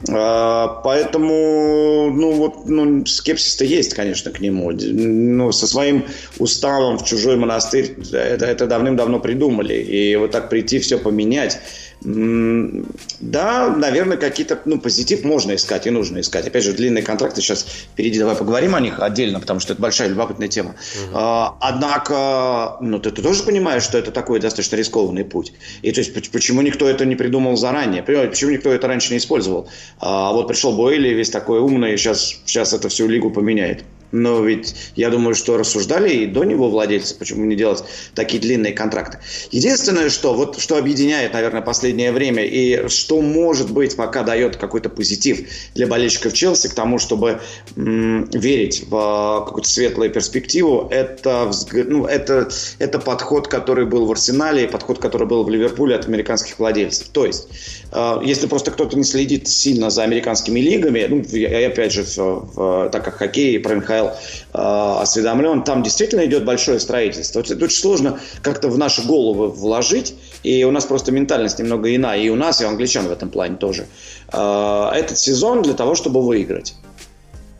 [0.10, 4.72] А, поэтому, ну вот, ну, скепсис-то есть, конечно, к нему.
[4.72, 6.06] Ну, со своим
[6.38, 9.76] уставом в чужой монастырь это, это давным-давно придумали.
[9.76, 11.60] И вот так прийти, все поменять–
[12.06, 16.46] да, наверное, какие-то, ну, позитив можно искать и нужно искать.
[16.46, 20.10] Опять же, длинные контракты сейчас впереди, давай поговорим о них отдельно, потому что это большая
[20.10, 20.76] любопытная тема.
[21.10, 21.18] Угу.
[21.62, 25.54] однако, ну, ты, ты тоже понимаешь, что это такой достаточно рискованный путь.
[25.82, 28.04] И то есть, почему никто это не придумал заранее?
[28.04, 29.68] Почему никто это раньше не использовал?
[30.00, 33.84] А вот пришел Бойли, весь такой умный, сейчас, сейчас это всю лигу поменяет.
[34.16, 38.72] Но ведь я думаю, что рассуждали и до него владельцы, почему не делать такие длинные
[38.72, 39.20] контракты.
[39.52, 44.90] Единственное, что вот что объединяет, наверное, последнее время и что может быть пока дает какой-то
[44.90, 47.42] позитив для болельщиков Челси к тому, чтобы
[47.76, 52.50] м- верить в какую-то светлую перспективу, это, ну, это,
[52.80, 57.10] это подход, который был в Арсенале и подход, который был в Ливерпуле от американских владельцев.
[57.10, 57.50] То есть,
[57.92, 62.18] э, если просто кто-то не следит сильно за американскими лигами, ну, я опять же, в,
[62.18, 64.12] в, так как хоккей про НХЛ Михаил
[64.54, 67.40] э, осведомлен, там действительно идет большое строительство.
[67.40, 72.20] Это очень сложно как-то в наши головы вложить, и у нас просто ментальность немного иная,
[72.20, 73.88] и у нас, и у англичан в этом плане тоже.
[74.32, 76.76] Э, этот сезон для того, чтобы выиграть.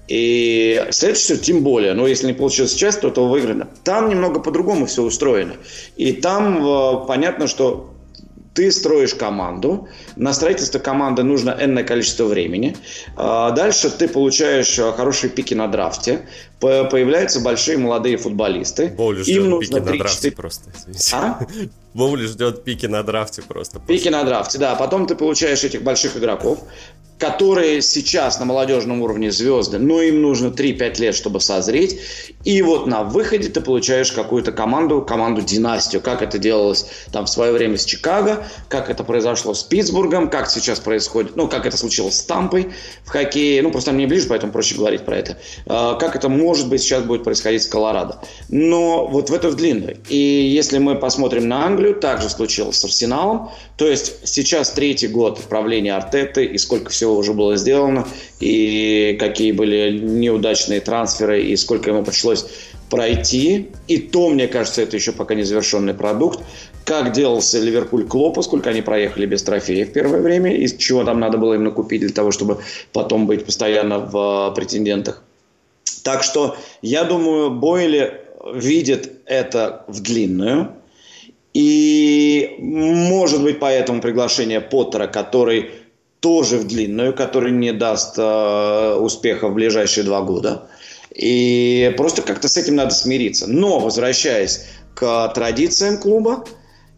[0.08, 3.68] И следующий тем более, но если не получилось сейчас, то это выиграно.
[3.84, 5.54] Там немного по-другому все устроено.
[5.96, 7.95] И там э, понятно, что
[8.56, 12.76] ты строишь команду, на строительство команды нужно энное количество времени.
[13.18, 16.28] А дальше ты получаешь а, хорошие пики на драфте,
[16.60, 18.88] появляются большие молодые футболисты.
[18.88, 20.36] Боули ждет Им нужно пики 3, на драфте 4...
[20.36, 20.72] просто,
[21.14, 21.40] А?
[21.94, 23.80] Боули ждет пики на драфте просто.
[23.80, 24.76] Пики на драфте, да.
[24.76, 26.60] Потом ты получаешь этих больших игроков
[27.18, 31.98] которые сейчас на молодежном уровне звезды, но им нужно 3-5 лет, чтобы созреть.
[32.44, 37.54] И вот на выходе ты получаешь какую-то команду, команду-династию, как это делалось там в свое
[37.54, 42.18] время с Чикаго, как это произошло с Питтсбургом, как сейчас происходит, ну, как это случилось
[42.18, 42.72] с Тампой
[43.06, 45.38] в хоккее, ну, просто мне ближе, поэтому проще говорить про это.
[45.66, 48.20] А, как это, может быть, сейчас будет происходить с Колорадо.
[48.50, 49.98] Но вот в это в длинной.
[50.10, 53.52] И если мы посмотрим на Англию, также случилось с Арсеналом.
[53.78, 58.08] То есть сейчас третий год правления Артеты и сколько всего всего уже было сделано,
[58.40, 62.46] и какие были неудачные трансферы, и сколько ему пришлось
[62.90, 63.68] пройти.
[63.88, 66.40] И то, мне кажется, это еще пока не завершенный продукт.
[66.84, 71.20] Как делался Ливерпуль Клопа, сколько они проехали без трофеев в первое время, и чего там
[71.20, 72.58] надо было им накупить для того, чтобы
[72.92, 75.24] потом быть постоянно в претендентах.
[76.04, 78.14] Так что, я думаю, Бойли
[78.54, 80.70] видит это в длинную.
[81.54, 85.70] И, может быть, поэтому приглашение Поттера, который
[86.26, 90.68] тоже в длинную, который не даст э, успеха в ближайшие два года.
[91.14, 93.46] И просто как-то с этим надо смириться.
[93.46, 96.44] Но, возвращаясь к традициям клуба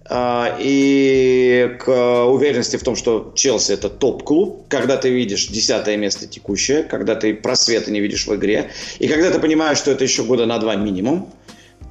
[0.09, 6.25] э, и к уверенности в том, что Челси это топ-клуб, когда ты видишь десятое место
[6.25, 10.23] текущее, когда ты просвета не видишь в игре, и когда ты понимаешь, что это еще
[10.23, 11.29] года на два минимум,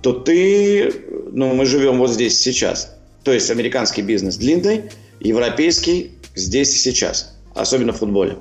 [0.00, 0.90] то ты,
[1.32, 2.96] ну, мы живем вот здесь сейчас.
[3.24, 4.84] То есть американский бизнес длинный,
[5.20, 8.36] европейский здесь и сейчас, особенно в футболе.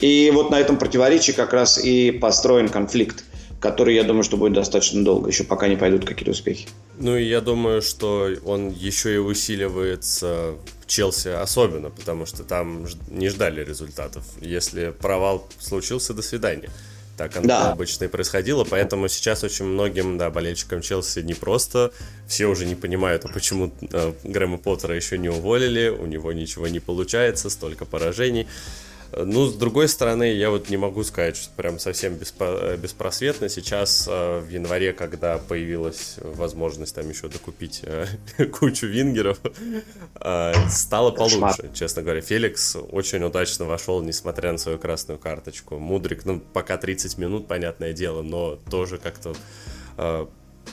[0.00, 3.24] И вот на этом противоречии как раз и построен конфликт,
[3.60, 6.68] который, я думаю, что будет достаточно долго, еще пока не пойдут какие-то успехи.
[6.98, 12.86] Ну и я думаю, что он еще и усиливается в Челси особенно, потому что там
[13.08, 14.24] не ждали результатов.
[14.40, 16.68] Если провал случился, до свидания.
[17.16, 17.72] Так оно да.
[17.72, 21.92] обычно и происходило, поэтому сейчас очень многим, да, болельщикам Челси не просто,
[22.28, 26.68] все уже не понимают, а почему э, Грэма Поттера еще не уволили, у него ничего
[26.68, 28.46] не получается, столько поражений.
[29.12, 33.48] Ну, с другой стороны, я вот не могу сказать, что прям совсем беспо- беспросветно.
[33.48, 38.06] Сейчас, э, в январе, когда появилась возможность там еще докупить э,
[38.58, 39.38] кучу вингеров,
[40.20, 42.20] э, стало получше, честно говоря.
[42.20, 45.78] Феликс очень удачно вошел, несмотря на свою красную карточку.
[45.78, 49.34] Мудрик, ну, пока 30 минут, понятное дело, но тоже как-то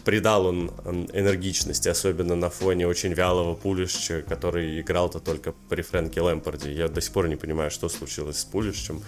[0.03, 0.71] придал он
[1.13, 6.73] энергичности, особенно на фоне очень вялого Пулишча, который играл-то только при Фрэнке Лэмпорде.
[6.73, 9.01] Я до сих пор не понимаю, что случилось с Пулишчем,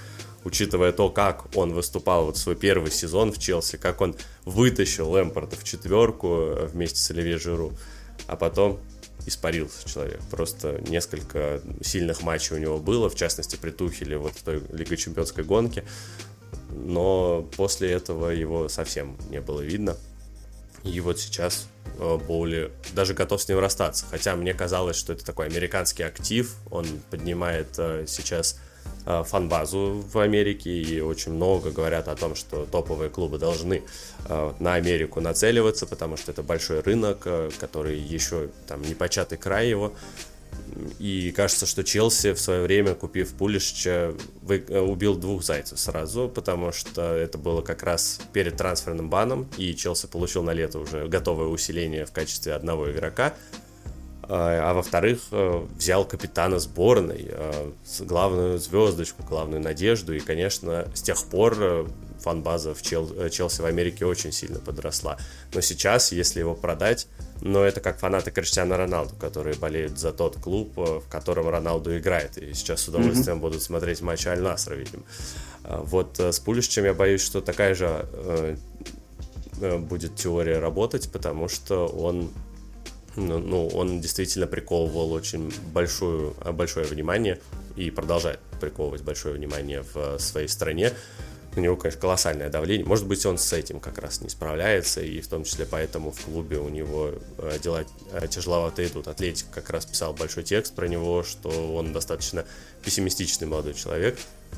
[0.44, 5.56] учитывая то, как он выступал вот свой первый сезон в Челси, как он вытащил Лэмпорда
[5.56, 7.74] в четверку э, вместе с Оливье Жиру,
[8.28, 8.80] а потом
[9.26, 10.20] испарился человек.
[10.30, 14.96] Просто несколько сильных матчей у него было, в частности при Тухеле вот в той Лига
[14.96, 15.84] Чемпионской гонке,
[16.70, 19.98] но после этого его совсем не было видно.
[20.86, 21.68] И вот сейчас
[21.98, 24.06] э, Боули даже готов с ним расстаться.
[24.10, 26.56] Хотя мне казалось, что это такой американский актив.
[26.70, 28.60] Он поднимает э, сейчас
[29.06, 30.70] э, фан-базу в Америке.
[30.70, 33.84] И очень много говорят о том, что топовые клубы должны
[34.60, 37.28] на Америку нацеливаться, потому что это большой рынок,
[37.60, 39.94] который еще там не початый край его.
[41.00, 44.14] И кажется, что Челси в свое время, купив Пулишча,
[44.48, 49.76] э, убил двух зайцев сразу, потому что это было как раз перед трансферным баном, и
[49.76, 53.34] Челси получил на лето уже готовое усиление в качестве одного игрока.
[54.24, 60.16] А, а во-вторых, э, взял капитана сборной, э, главную звездочку, главную надежду.
[60.16, 61.88] И, конечно, с тех пор
[62.26, 65.18] фан-база в Чел- Челси в Америке очень сильно подросла.
[65.54, 67.08] Но сейчас, если его продать,
[67.42, 71.96] но это как фанаты Криштиана Роналду, которые болеют за тот клуб, э, в котором Роналду
[71.98, 72.38] играет.
[72.38, 73.42] И сейчас с удовольствием mm-hmm.
[73.42, 75.04] будут смотреть матч Аль-Насра, видимо.
[75.64, 78.56] А вот э, с Пулишичем я боюсь, что такая же э,
[79.78, 82.32] будет теория работать, потому что он
[83.16, 87.40] ну, ну, он действительно приковывал очень большую, большое внимание
[87.78, 90.92] и продолжает приковывать большое внимание в своей стране
[91.56, 92.86] у него, конечно, колоссальное давление.
[92.86, 96.20] Может быть, он с этим как раз не справляется, и в том числе поэтому в
[96.22, 99.08] клубе у него э, дела э, тяжеловато идут.
[99.08, 102.46] Атлетик как раз писал большой текст про него, что он достаточно
[102.84, 104.18] пессимистичный молодой человек,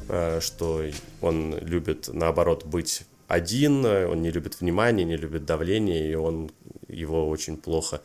[0.09, 0.83] э, что
[1.21, 6.49] он любит, наоборот, быть один, он не любит внимания, не любит давления, и он
[6.87, 8.01] его очень плохо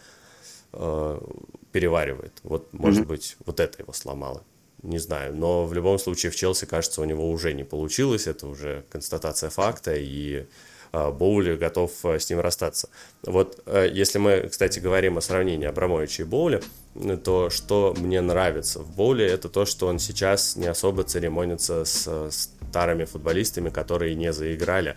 [1.70, 2.32] переваривает.
[2.42, 3.08] Вот, может mm-hmm.
[3.08, 4.42] быть, вот это его сломало
[4.82, 5.34] не знаю.
[5.34, 8.26] Но в любом случае в Челси, кажется, у него уже не получилось.
[8.26, 10.46] Это уже констатация факта, и
[10.92, 12.88] а, Боули готов а, с ним расстаться.
[13.22, 16.62] Вот а, если мы, кстати, говорим о сравнении Абрамовича и Боули,
[17.24, 22.30] то что мне нравится в Боуле, это то, что он сейчас не особо церемонится с
[22.30, 24.96] старыми футболистами, которые не заиграли.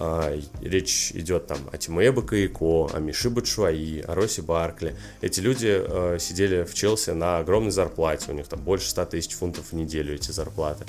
[0.00, 4.94] А, речь идет там о Тимуэ Бакаико, о Миши Батшуаи, о Росе Баркли.
[5.22, 9.34] Эти люди э, сидели в Челси на огромной зарплате, у них там больше 100 тысяч
[9.34, 10.84] фунтов в неделю эти зарплаты.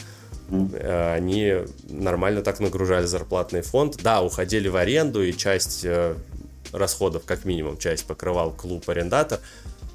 [0.73, 1.55] Э, они
[1.89, 3.97] нормально так нагружали зарплатный фонд.
[4.03, 6.15] Да, уходили в аренду, и часть э,
[6.71, 9.39] расходов, как минимум, часть покрывал клуб-арендатор.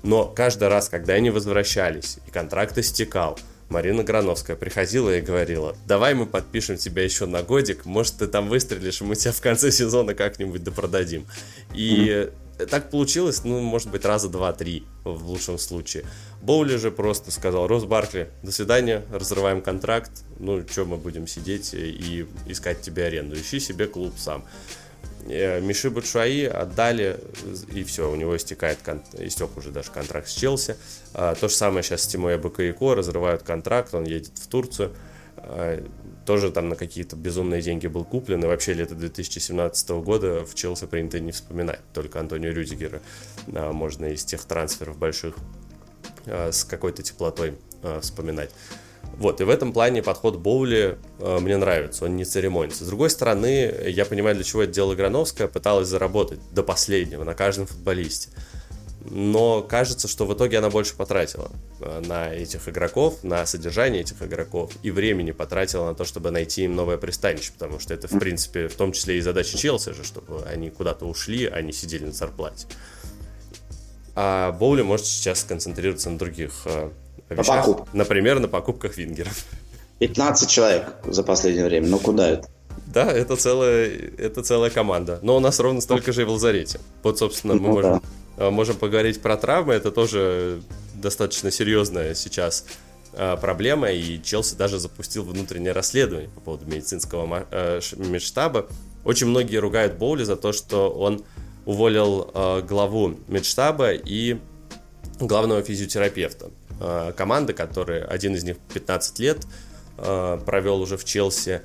[0.03, 3.38] Но каждый раз, когда они возвращались, и контракт истекал,
[3.74, 8.48] Марина Грановская приходила и говорила, давай мы подпишем тебя еще на годик, может ты там
[8.48, 11.26] выстрелишь, и мы тебя в конце сезона как-нибудь допродадим.
[11.74, 12.66] И mm-hmm.
[12.66, 16.04] так получилось, ну, может быть, раза два-три в лучшем случае.
[16.40, 21.74] Боули же просто сказал, Рос Баркли, до свидания, разрываем контракт, ну, что мы будем сидеть
[21.74, 24.44] и искать тебе аренду, ищи себе клуб сам.
[25.26, 27.18] Э, Миши Батшуаи отдали,
[27.72, 28.78] и все, у него истекает,
[29.18, 30.76] истек уже даже контракт с Челси.
[31.14, 34.94] А, то же самое сейчас с Тимой Бакаико, разрывают контракт, он едет в Турцию.
[35.37, 35.82] А,
[36.26, 40.87] тоже там на какие-то безумные деньги был куплен, и вообще лето 2017 года в Челси
[40.87, 43.00] принято не вспоминать, только Антонио Рюдигера
[43.46, 45.37] можно из тех трансферов больших
[46.26, 47.58] с какой-то теплотой
[48.00, 48.50] вспоминать.
[49.16, 52.85] Вот, и в этом плане подход Боули э, мне нравится, он не церемонится.
[52.85, 57.35] С другой стороны, я понимаю, для чего это делала Грановская, пыталась заработать до последнего на
[57.35, 58.31] каждом футболисте.
[59.09, 61.50] Но кажется, что в итоге она больше потратила
[61.81, 66.64] э, на этих игроков, на содержание этих игроков, и времени потратила на то, чтобы найти
[66.64, 70.05] им новое пристанище, потому что это, в принципе, в том числе и задача Челси же,
[70.05, 72.66] чтобы они куда-то ушли, а не сидели на зарплате.
[74.16, 76.66] А Боули может сейчас сконцентрироваться на других
[77.28, 77.88] э, на покуп.
[77.92, 79.44] Например, на покупках вингеров.
[79.98, 81.88] 15 человек за последнее время.
[81.88, 82.48] Ну куда это?
[82.87, 85.18] Да, это целая, это целая команда.
[85.22, 86.80] Но у нас ровно столько же и в лазарете.
[87.02, 88.02] Вот, собственно, мы ну, можем,
[88.37, 88.50] да.
[88.50, 89.74] можем поговорить про травмы.
[89.74, 90.62] Это тоже
[90.94, 92.66] достаточно серьезная сейчас
[93.16, 93.90] а, проблема.
[93.90, 98.66] И Челси даже запустил внутреннее расследование по поводу медицинского э, медштаба.
[99.04, 101.24] Очень многие ругают Боули за то, что он
[101.66, 104.38] уволил э, главу медштаба и
[105.20, 106.50] главного физиотерапевта.
[106.86, 109.46] Э, команды, которые один из них 15 лет
[109.96, 111.62] э, провел уже в Челси.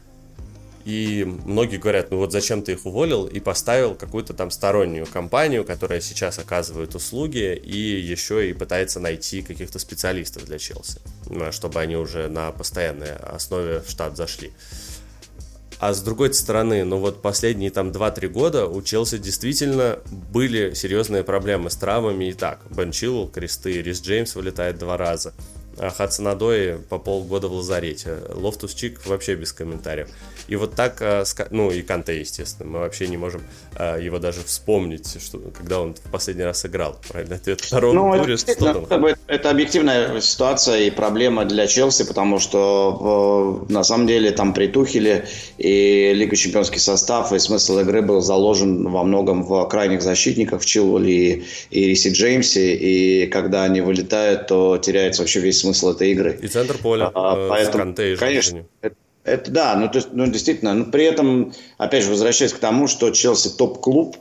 [0.86, 5.66] И многие говорят, ну вот зачем ты их уволил и поставил какую-то там стороннюю компанию,
[5.66, 11.00] которая сейчас оказывает услуги и еще и пытается найти каких-то специалистов для Челси,
[11.52, 14.54] чтобы они уже на постоянной основе в штат зашли.
[15.80, 20.00] А с другой стороны, ну вот последние там 2-3 года у Челси действительно
[20.32, 22.60] были серьезные проблемы с травмами и так.
[22.70, 22.92] Бен
[23.32, 25.34] кресты, Рис Джеймс вылетает два раза.
[25.78, 28.18] А Хадсон-Одои по полгода в лазарете.
[28.34, 30.10] Лофтус-Чик вообще без комментариев.
[30.50, 33.42] И вот так, э, ну и Канте, естественно, мы вообще не можем
[33.76, 37.00] э, его даже вспомнить, что, когда он в последний раз играл.
[37.08, 37.36] Правильно?
[37.36, 43.84] Это втором ну, это, это, это объективная ситуация и проблема для Челси, потому что на
[43.84, 45.26] самом деле там притух или
[45.60, 51.14] и лигочемпионский состав, и смысл игры был заложен во многом в крайних защитниках, в Чилвеле
[51.14, 56.40] и, и Рисе Джеймсе, и когда они вылетают, то теряется вообще весь смысл этой игры.
[56.42, 58.96] И центр поля а, э, поэтому, Конечно, это,
[59.30, 62.88] это да, ну, то есть, ну действительно, но при этом, опять же, возвращаясь к тому,
[62.88, 64.18] что Челси топ-клуб,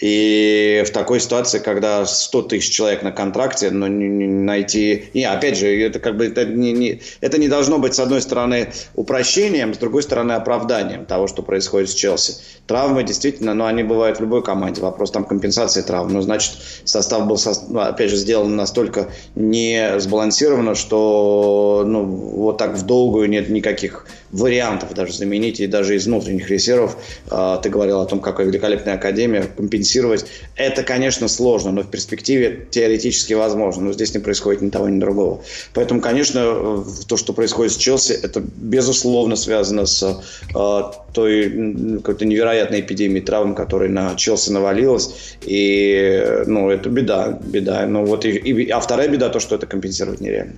[0.00, 5.10] и в такой ситуации, когда 100 тысяч человек на контракте, но не, не найти...
[5.12, 8.22] Не, опять же, это как бы это не, не, это не должно быть, с одной
[8.22, 12.36] стороны, упрощением, с другой стороны, оправданием того, что происходит с Челси.
[12.66, 14.80] Травмы действительно, но они бывают в любой команде.
[14.80, 16.14] Вопрос там компенсации травм.
[16.14, 16.54] Ну, значит,
[16.84, 17.36] состав был,
[17.68, 24.06] ну, опять же, сделан настолько не сбалансированно, что ну, вот так в долгую нет никаких
[24.32, 26.96] вариантов даже заменить, и даже из внутренних резервов.
[27.30, 30.26] А, ты говорил о том, какая великолепная академия, компенсировать.
[30.56, 33.84] Это, конечно, сложно, но в перспективе теоретически возможно.
[33.84, 35.42] Но здесь не происходит ни того, ни другого.
[35.74, 40.22] Поэтому, конечно, то, что происходит с Челси, это безусловно связано с
[40.54, 45.36] а, той какой-то невероятной эпидемией травм, которая на Челси навалилась.
[45.42, 47.86] И, ну, это беда, беда.
[47.86, 50.54] Ну, вот и, и, а вторая беда то, что это компенсировать нереально.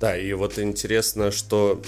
[0.00, 1.80] Да, и вот интересно, что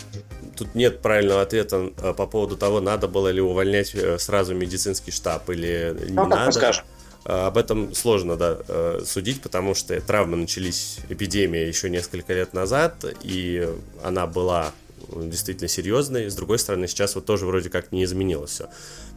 [0.57, 5.11] тут нет правильного ответа э, по поводу того, надо было ли увольнять э, сразу медицинский
[5.11, 6.85] штаб или не ну, надо.
[7.25, 8.59] Э, об этом сложно да,
[9.05, 13.69] судить, потому что травмы начались, эпидемия еще несколько лет назад, и
[14.03, 14.73] она была
[15.13, 16.31] действительно серьезной.
[16.31, 18.69] С другой стороны, сейчас вот тоже вроде как не изменилось все.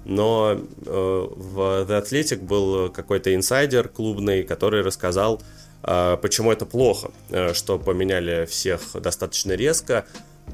[0.05, 5.41] Но в The Athletic был какой-то инсайдер клубный, который рассказал,
[5.81, 7.11] почему это плохо,
[7.53, 10.05] что поменяли всех достаточно резко,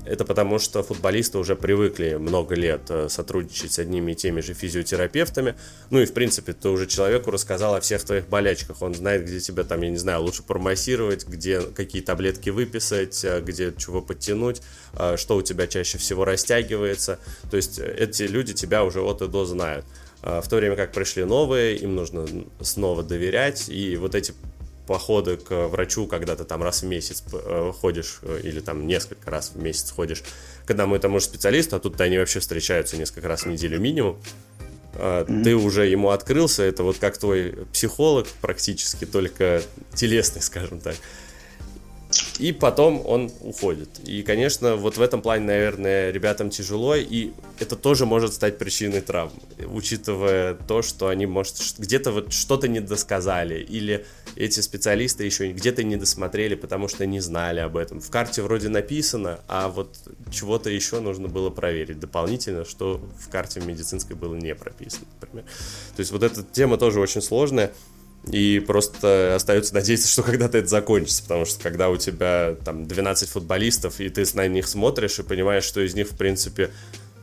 [0.06, 4.54] это потому, что футболисты уже привыкли много лет э, сотрудничать с одними и теми же
[4.54, 5.56] физиотерапевтами.
[5.90, 8.82] Ну и, в принципе, ты уже человеку рассказал о всех твоих болячках.
[8.82, 13.42] Он знает, где тебя там, я не знаю, лучше промассировать, где какие таблетки выписать, э,
[13.42, 14.62] где чего подтянуть,
[14.94, 17.20] э, что у тебя чаще всего растягивается.
[17.50, 19.86] То есть эти люди тебя уже от и до знают.
[20.22, 22.26] В то время как пришли новые, им нужно
[22.60, 24.34] снова доверять, и вот эти
[24.88, 29.32] походы к врачу, когда ты там раз в месяц э, ходишь, э, или там несколько
[29.32, 30.24] раз в месяц ходишь
[30.66, 33.80] к одному и тому же специалисту, а тут они вообще встречаются несколько раз в неделю
[33.80, 34.20] минимум,
[34.94, 35.44] mm-hmm.
[35.44, 39.62] ты уже ему открылся, это вот как твой психолог практически, только
[39.94, 40.96] телесный, скажем так.
[42.40, 43.90] И потом он уходит.
[44.06, 49.02] И, конечно, вот в этом плане, наверное, ребятам тяжело, и это тоже может стать причиной
[49.02, 49.34] травм,
[49.68, 54.06] учитывая то, что они, может, где-то вот что-то недосказали, или
[54.36, 58.02] эти специалисты еще где-то не досмотрели, потому что не знали об этом.
[58.02, 59.96] В карте вроде написано, а вот
[60.32, 65.46] чего-то еще нужно было проверить дополнительно, что в карте медицинской было не прописано, например.
[65.96, 67.72] То есть вот эта тема тоже очень сложная.
[68.32, 73.30] И просто остается надеяться, что когда-то это закончится, потому что когда у тебя там 12
[73.30, 76.72] футболистов, и ты на них смотришь и понимаешь, что из них, в принципе,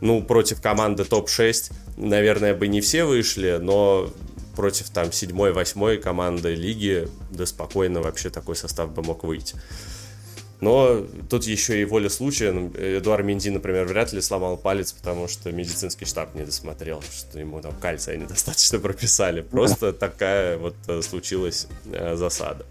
[0.00, 4.12] ну, против команды топ-6, наверное, бы не все вышли, но
[4.54, 9.56] против там 7-8 команды лиги, да спокойно вообще такой состав бы мог выйти.
[10.62, 12.52] Но тут еще и воля случая.
[12.52, 17.40] Ну, Эдуард Минди, например, вряд ли сломал палец, потому что медицинский штаб не досмотрел, что
[17.40, 19.40] ему там кальция недостаточно прописали.
[19.40, 22.64] Просто такая вот э, случилась э, засада.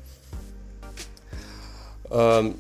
[2.10, 2.58] Эм,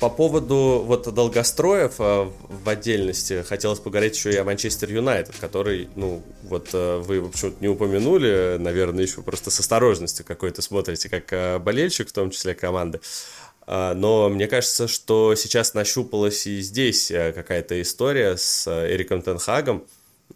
[0.00, 5.88] по поводу вот долгостроев э, в отдельности хотелось поговорить еще и о Манчестер Юнайтед, который,
[5.94, 11.62] ну, вот вы, в общем-то, не упомянули, наверное, еще просто с осторожностью какой-то смотрите, как
[11.62, 13.00] болельщик, в том числе команды.
[13.66, 19.22] А, но мне кажется, что сейчас нащупалась и здесь э, какая-то история с э, Эриком
[19.22, 19.84] Тенхагом.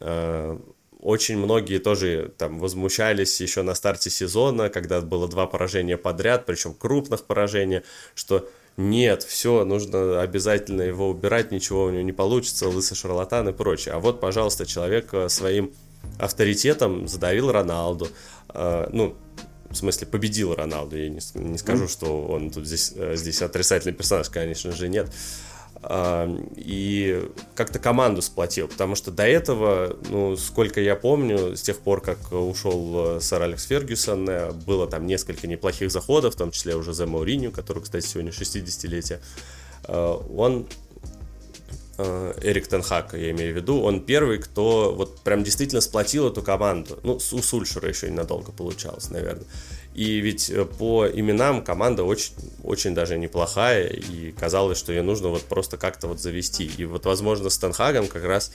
[0.00, 0.60] А,
[0.98, 6.74] очень многие тоже там возмущались еще на старте сезона, когда было два поражения подряд, причем
[6.74, 7.82] крупных поражений,
[8.14, 13.52] что нет, все, нужно обязательно его убирать, ничего у него не получится, лысый шарлатан и
[13.52, 13.94] прочее.
[13.94, 15.72] А вот, пожалуйста, человек э, своим
[16.18, 18.08] авторитетом задавил Роналду.
[18.54, 19.16] Ну,
[19.70, 20.96] в смысле, победил Роналду.
[20.96, 25.10] Я не, не скажу, что он тут здесь, э, здесь отрицательный персонаж, конечно же, нет.
[26.56, 32.02] и как-то команду сплотил, потому что до этого, ну, сколько я помню, с тех пор,
[32.02, 36.76] как ушел э, сэр Алекс Фергюсон, э, было там несколько неплохих заходов, в том числе
[36.76, 39.20] уже за Мауриню, который, кстати, сегодня 60-летие,
[39.88, 40.66] э, он
[42.42, 46.98] Эрик Тенхак, я имею в виду, он первый, кто вот прям действительно сплотил эту команду.
[47.02, 49.46] Ну, у Сульшера еще ненадолго получалось, наверное.
[49.94, 55.28] И ведь э, по именам команда очень, очень даже неплохая, и казалось, что ее нужно
[55.28, 56.70] вот просто как-то вот завести.
[56.76, 58.52] И вот, возможно, с Тенхагом как раз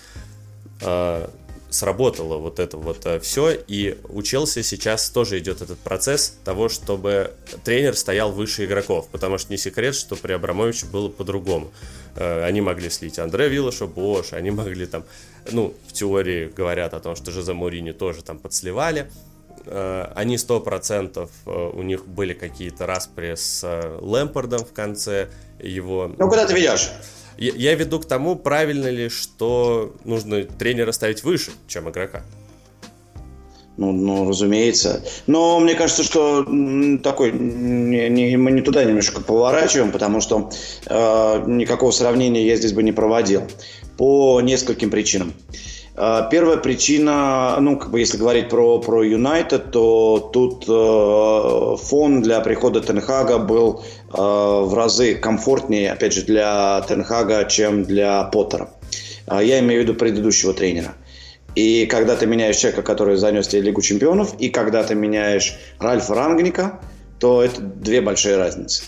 [0.81, 1.27] э,
[1.70, 6.70] сработало вот это вот э, все, и у Челси сейчас тоже идет этот процесс того,
[6.70, 7.32] чтобы
[7.63, 11.72] тренер стоял выше игроков, потому что не секрет, что при Абрамовиче было по-другому.
[12.16, 15.03] Э, они могли слить Андре Виллаша, Бош, они могли там,
[15.51, 19.09] ну, в теории говорят о том, что Жозе Мурини тоже там подсливали,
[19.66, 23.66] Э, они сто процентов э, у них были какие-то распри с
[24.01, 26.11] Лэмпордом в конце его.
[26.18, 26.91] Ну куда ты ведешь?
[27.38, 32.23] Я, веду к тому, правильно ли, что нужно тренера ставить выше, чем игрока.
[33.77, 35.03] Ну, ну, разумеется.
[35.27, 36.45] Но мне кажется, что
[37.03, 40.49] такой не, не, мы не туда немножко поворачиваем, потому что
[40.86, 43.43] э, никакого сравнения я здесь бы не проводил
[43.97, 45.33] по нескольким причинам.
[45.97, 52.21] А, первая причина, ну, как бы если говорить про, про Юнайтед, то тут э, фон
[52.21, 58.70] для прихода Тенхага был э, в разы комфортнее, опять же, для Тенхага, чем для Поттера.
[59.28, 60.95] Э, я имею в виду предыдущего тренера.
[61.55, 66.13] И когда ты меняешь человека, который занес тебе Лигу Чемпионов, и когда ты меняешь Ральфа
[66.13, 66.82] Рангника,
[67.20, 68.84] то это две большие разницы.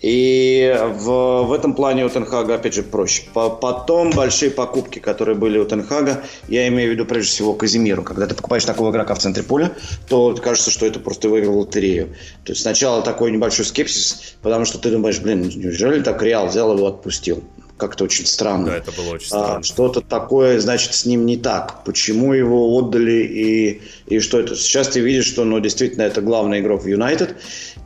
[0.00, 3.22] И в, в этом плане у Тенхага, опять же, проще.
[3.32, 8.02] По, потом большие покупки, которые были у Тенхага, я имею в виду прежде всего Казимиру.
[8.02, 9.72] Когда ты покупаешь такого игрока в центре поля,
[10.08, 12.08] то кажется, что это просто выиграл лотерею.
[12.44, 16.76] То есть сначала такой небольшой скепсис, потому что ты думаешь, блин, неужели так Реал взял
[16.76, 17.42] его отпустил?
[17.76, 18.66] как-то очень странно.
[18.66, 19.56] Да, это было очень а, странно.
[19.58, 21.84] А, что-то такое, значит, с ним не так.
[21.84, 24.56] Почему его отдали и, и что это?
[24.56, 27.36] Сейчас ты видишь, что ну, действительно это главный игрок в Юнайтед.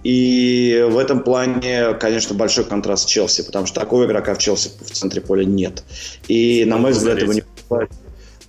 [0.02, 4.70] И в этом плане, конечно, большой контраст с Челси, потому что такого игрока в Челси
[4.80, 5.82] в центре поля нет.
[6.28, 7.42] И, на мой взгляд, его не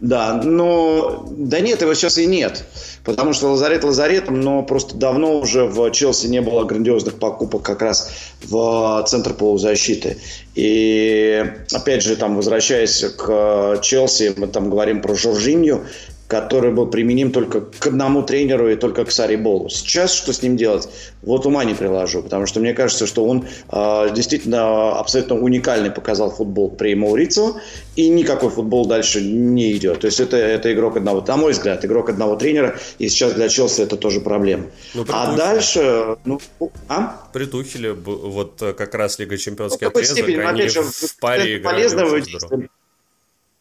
[0.02, 2.64] да, но да нет, его сейчас и нет.
[3.04, 7.84] Потому что Лазарет Лазаретом, но просто давно уже в Челси не было грандиозных покупок как
[7.84, 8.10] раз
[8.43, 10.18] в центр полузащиты.
[10.56, 15.86] И опять же, там, возвращаясь к Челси, мы там говорим про Жоржинью,
[16.32, 19.68] который был применим только к одному тренеру и только к Сари Болу.
[19.68, 20.88] Сейчас что с ним делать?
[21.24, 26.32] Вот ума не приложу, потому что мне кажется, что он э, действительно абсолютно уникальный показал
[26.32, 27.60] футбол при Маурицо,
[27.98, 30.00] и никакой футбол дальше не идет.
[30.00, 33.50] То есть это, это игрок одного, на мой взгляд, игрок одного тренера, и сейчас для
[33.50, 34.68] Челси это тоже проблема.
[34.94, 36.40] Ну, а дальше, ну,
[36.88, 37.28] а?
[37.34, 41.58] При Тухеле вот как раз Лига Чемпионский ну, отрезок, степени, они опять же, в паре
[41.58, 41.90] играли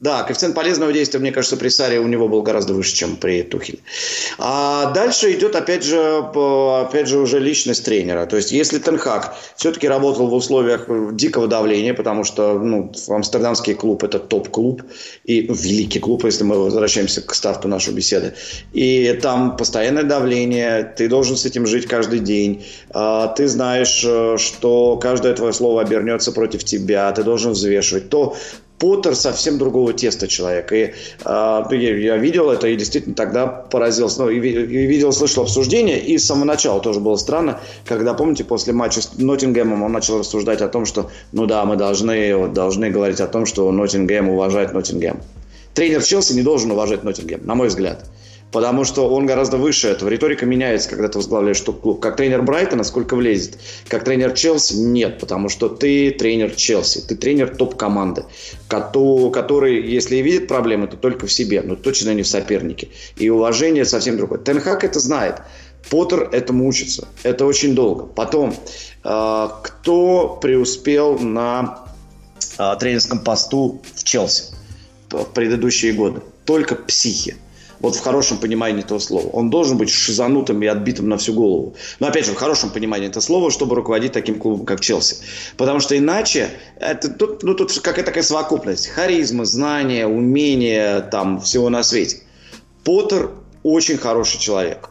[0.01, 3.42] да, коэффициент полезного действия, мне кажется, при Саре у него был гораздо выше, чем при
[3.42, 3.80] Тухеле.
[4.38, 8.24] А дальше идет, опять же, опять же, уже личность тренера.
[8.24, 14.03] То есть, если Тенхак все-таки работал в условиях дикого давления, потому что ну, амстердамский клуб–
[14.05, 14.82] это топ-клуб,
[15.24, 18.34] и великий клуб, если мы возвращаемся к старту нашей беседы,
[18.72, 24.36] и там постоянное давление, ты должен с этим жить каждый день, а, ты знаешь, э,
[24.38, 28.34] что каждое твое слово обернется против тебя, ты должен взвешивать, то
[28.81, 30.72] Поттер совсем другого теста человек.
[30.72, 34.22] И э, я видел это и действительно тогда поразился.
[34.22, 38.43] Ну, и, и видел, слышал обсуждение, и с самого начала тоже было странно, когда, помните,
[38.43, 42.55] после матча с Ноттингемом он начал рассуждать о том, что, ну да, мы должны, вот,
[42.55, 45.20] должны говорить о том, что Ноттингем уважает Ноттингем.
[45.74, 48.05] Тренер Челси не должен уважать Ноттингем, на мой взгляд
[48.53, 50.09] потому что он гораздо выше этого.
[50.09, 52.01] Риторика меняется, когда ты возглавляешь топ-клуб.
[52.01, 53.59] Как тренер Брайтона, сколько влезет.
[53.88, 58.24] Как тренер Челси, нет, потому что ты тренер Челси, ты тренер топ-команды,
[58.68, 62.88] который, если и видит проблемы, то только в себе, но точно не в сопернике.
[63.16, 64.38] И уважение совсем другое.
[64.38, 65.36] Тенхак это знает.
[65.88, 67.09] Поттер этому учится.
[67.22, 68.05] Это очень долго.
[68.05, 68.55] Потом,
[69.05, 71.86] э, кто преуспел на
[72.59, 74.44] э, тренерском посту в Челси
[75.11, 76.20] в предыдущие годы?
[76.44, 77.36] Только психи
[77.81, 79.26] вот в хорошем понимании этого слова.
[79.28, 81.74] Он должен быть шизанутым и отбитым на всю голову.
[81.99, 85.16] Но опять же, в хорошем понимании этого слова, чтобы руководить таким клубом, как Челси.
[85.57, 88.89] Потому что иначе это, тут, ну, тут какая-то такая совокупность.
[88.89, 92.18] Харизма, знания, умения, там, всего на свете.
[92.85, 93.31] Поттер
[93.62, 94.91] очень хороший человек.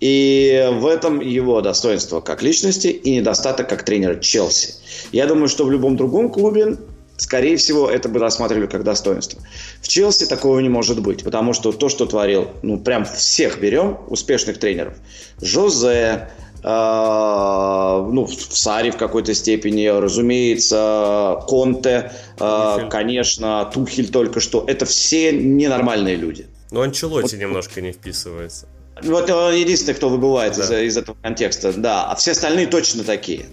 [0.00, 4.74] И в этом его достоинство как личности и недостаток как тренера Челси.
[5.12, 6.76] Я думаю, что в любом другом клубе
[7.22, 9.40] скорее всего, это бы рассматривали как достоинство.
[9.80, 13.98] В Челси такого не может быть, потому что то, что творил, ну, прям всех берем,
[14.08, 14.94] успешных тренеров.
[15.40, 16.28] Жозе,
[16.64, 22.88] ну, в Саре в какой-то степени, разумеется, Конте, Тухель.
[22.88, 24.64] конечно, Тухель только что.
[24.66, 26.46] Это все ненормальные люди.
[26.70, 28.66] Но ну, Анчелоти вот, немножко не вписывается.
[29.02, 30.62] Вот он единственный, кто выбывает да.
[30.62, 32.04] из, из этого контекста, да.
[32.04, 33.46] А все остальные точно такие.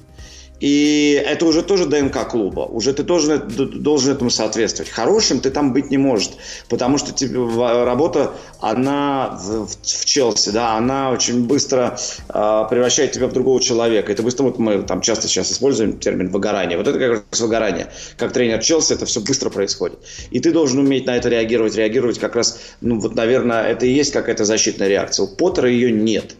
[0.60, 2.62] И это уже тоже ДНК клуба.
[2.62, 4.92] Уже ты тоже должен этому соответствовать.
[4.92, 6.32] Хорошим ты там быть не может.
[6.68, 7.40] Потому что тебе,
[7.86, 11.98] работа, она в, в Челси, да, она очень быстро
[12.28, 14.12] э, превращает тебя в другого человека.
[14.12, 16.78] Это быстро, вот мы там часто сейчас используем термин выгорание.
[16.78, 17.88] Вот это как раз выгорание.
[18.18, 20.00] Как тренер Челси, это все быстро происходит.
[20.32, 21.76] И ты должен уметь на это реагировать.
[21.76, 25.24] Реагировать как раз, ну вот, наверное, это и есть какая-то защитная реакция.
[25.24, 26.36] У Поттера ее нет.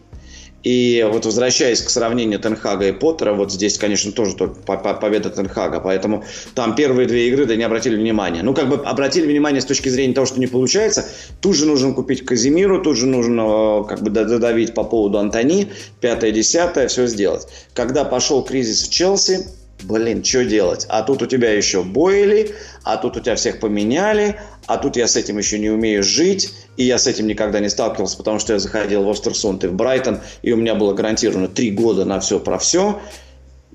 [0.62, 6.24] И вот возвращаясь к сравнению Тенхага и Поттера, вот здесь, конечно, тоже победа Тенхага, поэтому
[6.54, 8.42] там первые две игры, да не обратили внимания.
[8.42, 11.06] Ну, как бы обратили внимание с точки зрения того, что не получается,
[11.40, 15.68] тут же нужно купить Казимиру, тут же нужно как бы додавить по поводу Антони,
[16.00, 17.46] пятое, десятое, все сделать.
[17.72, 19.46] Когда пошел кризис в Челси,
[19.82, 20.84] блин, что делать?
[20.90, 22.54] А тут у тебя еще Бойли,
[22.84, 24.38] а тут у тебя всех поменяли,
[24.70, 27.68] а тут я с этим еще не умею жить, и я с этим никогда не
[27.68, 31.48] сталкивался, потому что я заходил в Остерсунд и в Брайтон, и у меня было гарантировано
[31.48, 33.00] три года на все про все.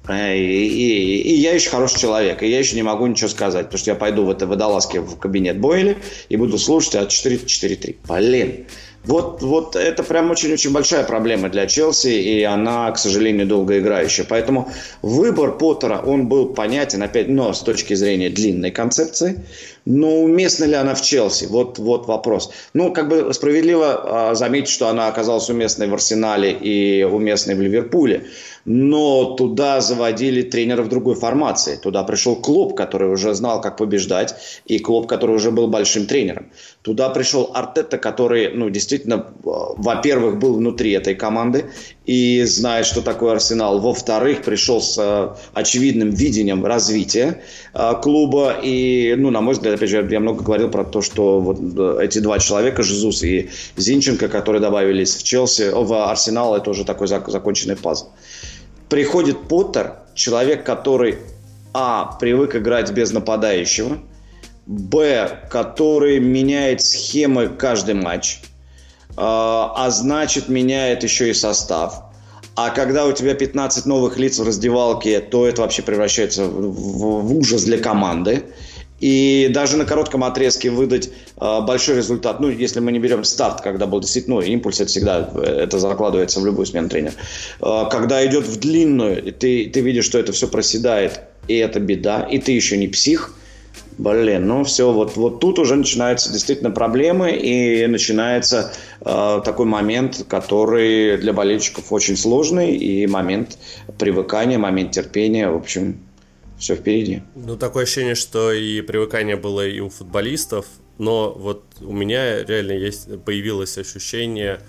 [0.08, 3.66] Э, и, и, и я еще хороший человек, и я еще не могу ничего сказать,
[3.66, 5.98] потому что я пойду в это водолазке в кабинет Бойли
[6.30, 7.98] и буду слушать от 4-4-3.
[8.08, 8.66] Блин,
[9.04, 14.26] вот, вот это прям очень-очень большая проблема для Челси, и она, к сожалению, долгоиграющая.
[14.28, 14.72] Поэтому
[15.02, 19.44] выбор Поттера, он был понятен, опять, но с точки зрения длинной концепции.
[19.86, 21.46] Но уместна ли она в Челси?
[21.46, 22.52] Вот, вот вопрос.
[22.74, 27.62] Ну, как бы справедливо а, заметить, что она оказалась уместной в Арсенале и уместной в
[27.62, 28.26] Ливерпуле
[28.66, 31.78] но туда заводили тренеров другой формации.
[31.78, 36.48] Туда пришел клуб, который уже знал, как побеждать, и клуб, который уже был большим тренером.
[36.82, 41.66] Туда пришел Артета, который, ну, действительно, во-первых, был внутри этой команды
[42.06, 43.80] и знает, что такое Арсенал.
[43.80, 47.42] Во-вторых, пришел с э, очевидным видением развития
[47.74, 48.56] э, клуба.
[48.62, 51.98] И, ну, на мой взгляд, опять же, я много говорил про то, что вот э,
[52.04, 57.08] эти два человека, Жезус и Зинченко, которые добавились в Челси, в Арсенал, это уже такой
[57.08, 58.08] законченный пазл
[58.90, 61.18] приходит Поттер, человек, который,
[61.74, 63.98] а, привык играть без нападающего,
[64.66, 68.42] б, который меняет схемы каждый матч,
[69.18, 72.04] а, а значит меняет еще и состав.
[72.56, 77.38] А когда у тебя 15 новых лиц в раздевалке, то это вообще превращается в, в,
[77.38, 78.44] ужас для команды.
[79.02, 83.60] И даже на коротком отрезке выдать э, большой результат, ну, если мы не берем старт,
[83.60, 87.14] когда был действительно, ну, импульс, это всегда, это закладывается в любую смену тренера.
[87.60, 91.82] Э, когда идет в длинную, и ты, ты видишь, что это все проседает, и это
[91.82, 93.34] беда, и ты еще не псих,
[93.98, 100.26] блин, ну все, вот, вот тут уже начинаются действительно проблемы, и начинается э, такой момент,
[100.28, 103.58] который для болельщиков очень сложный, и момент
[103.98, 106.00] привыкания, момент терпения, в общем,
[106.58, 107.22] все впереди.
[107.36, 110.66] Ну, такое ощущение, что и привыкание было и у футболистов,
[110.98, 114.62] но вот у меня реально есть появилось ощущение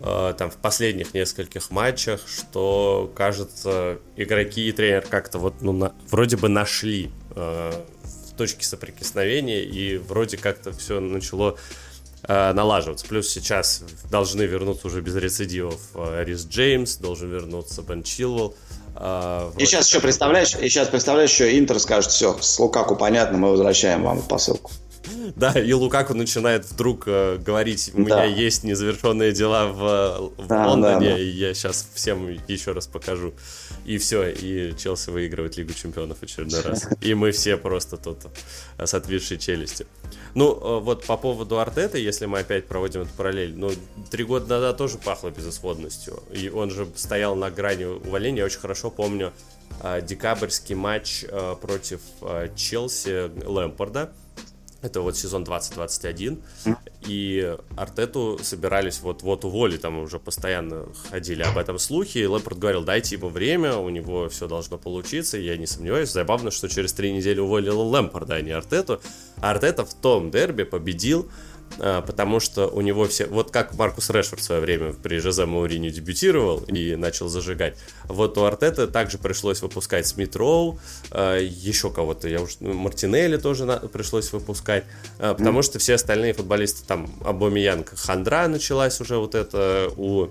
[0.00, 5.94] э, там в последних нескольких матчах, что кажется игроки и тренер как-то вот ну на,
[6.10, 7.72] вроде бы нашли э,
[8.36, 11.56] точки соприкосновения и вроде как-то все начало
[12.22, 13.06] э, налаживаться.
[13.06, 18.54] Плюс сейчас должны вернуться уже без рецидивов э, Рис Джеймс, должен вернуться Бен Чилвелл.
[18.94, 23.36] А, и сейчас еще представляешь, и сейчас представляешь, еще Интер скажет, все, с Лукаку понятно,
[23.36, 24.70] мы возвращаем вам посылку.
[25.36, 28.04] Да, и Лукаку начинает вдруг э, говорить, у да.
[28.04, 31.18] меня есть незавершенные дела в, в да, Лондоне, да, да.
[31.18, 33.34] и я сейчас всем еще раз покажу.
[33.84, 36.88] И все, и Челси выигрывает Лигу Чемпионов очередной раз.
[37.00, 38.18] И мы все просто тут
[38.78, 39.86] с отвисшей челюстью.
[40.34, 43.70] Ну, э, вот по поводу Артета, если мы опять проводим эту параллель, ну,
[44.10, 46.22] три года назад тоже пахло безысходностью.
[46.32, 48.40] И он же стоял на грани увольнения.
[48.40, 49.32] Я очень хорошо помню
[49.82, 52.00] э, декабрьский матч э, против
[52.56, 54.12] Челси Лэмпорда
[54.86, 56.42] это вот сезон 2021.
[57.06, 62.18] И Артету собирались вот-вот уволить, там уже постоянно ходили об этом слухи.
[62.18, 65.38] И Лэмпорт говорил, дайте ему время, у него все должно получиться.
[65.38, 66.10] Я не сомневаюсь.
[66.10, 69.00] Забавно, что через три недели уволили Лэмпорда, а не Артету.
[69.40, 71.30] А Артета в том дерби победил
[71.78, 73.26] потому что у него все...
[73.26, 77.76] Вот как Маркус Решфорд в свое время при Жозе Мауриню дебютировал и начал зажигать.
[78.04, 80.78] Вот у Артета также пришлось выпускать Смит Роу,
[81.10, 82.60] а, еще кого-то, я уж...
[82.60, 84.84] Мартинелли тоже пришлось выпускать,
[85.18, 90.28] а, потому что все остальные футболисты, там, Абомиянг, Хандра началась уже вот это у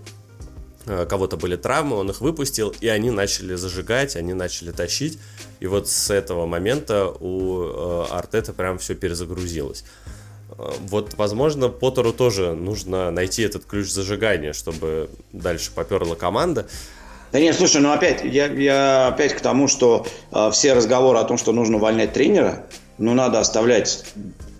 [0.85, 5.17] кого-то были травмы, он их выпустил, и они начали зажигать, они начали тащить,
[5.59, 9.83] и вот с этого момента у Артета прям все перезагрузилось.
[10.47, 16.67] Вот, возможно, Поттеру тоже нужно найти этот ключ зажигания, чтобы дальше поперла команда.
[17.31, 21.23] Да нет, слушай, ну опять, я, я опять к тому, что э, все разговоры о
[21.25, 22.65] том, что нужно увольнять тренера,
[22.97, 24.05] ну надо оставлять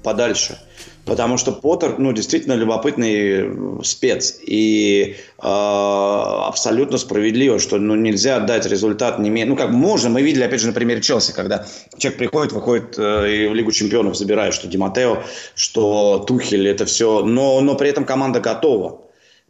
[0.03, 0.59] подальше.
[1.05, 4.39] Потому что Поттер, ну, действительно любопытный спец.
[4.41, 9.45] И э, абсолютно справедливо, что ну, нельзя дать результат не менее...
[9.45, 13.31] Ну, как можно, мы видели, опять же, на примере Челси, когда человек приходит, выходит э,
[13.31, 15.19] и в Лигу Чемпионов забирает, что Диматео,
[15.55, 17.23] что Тухель, это все.
[17.23, 19.04] Но, но при этом команда готова.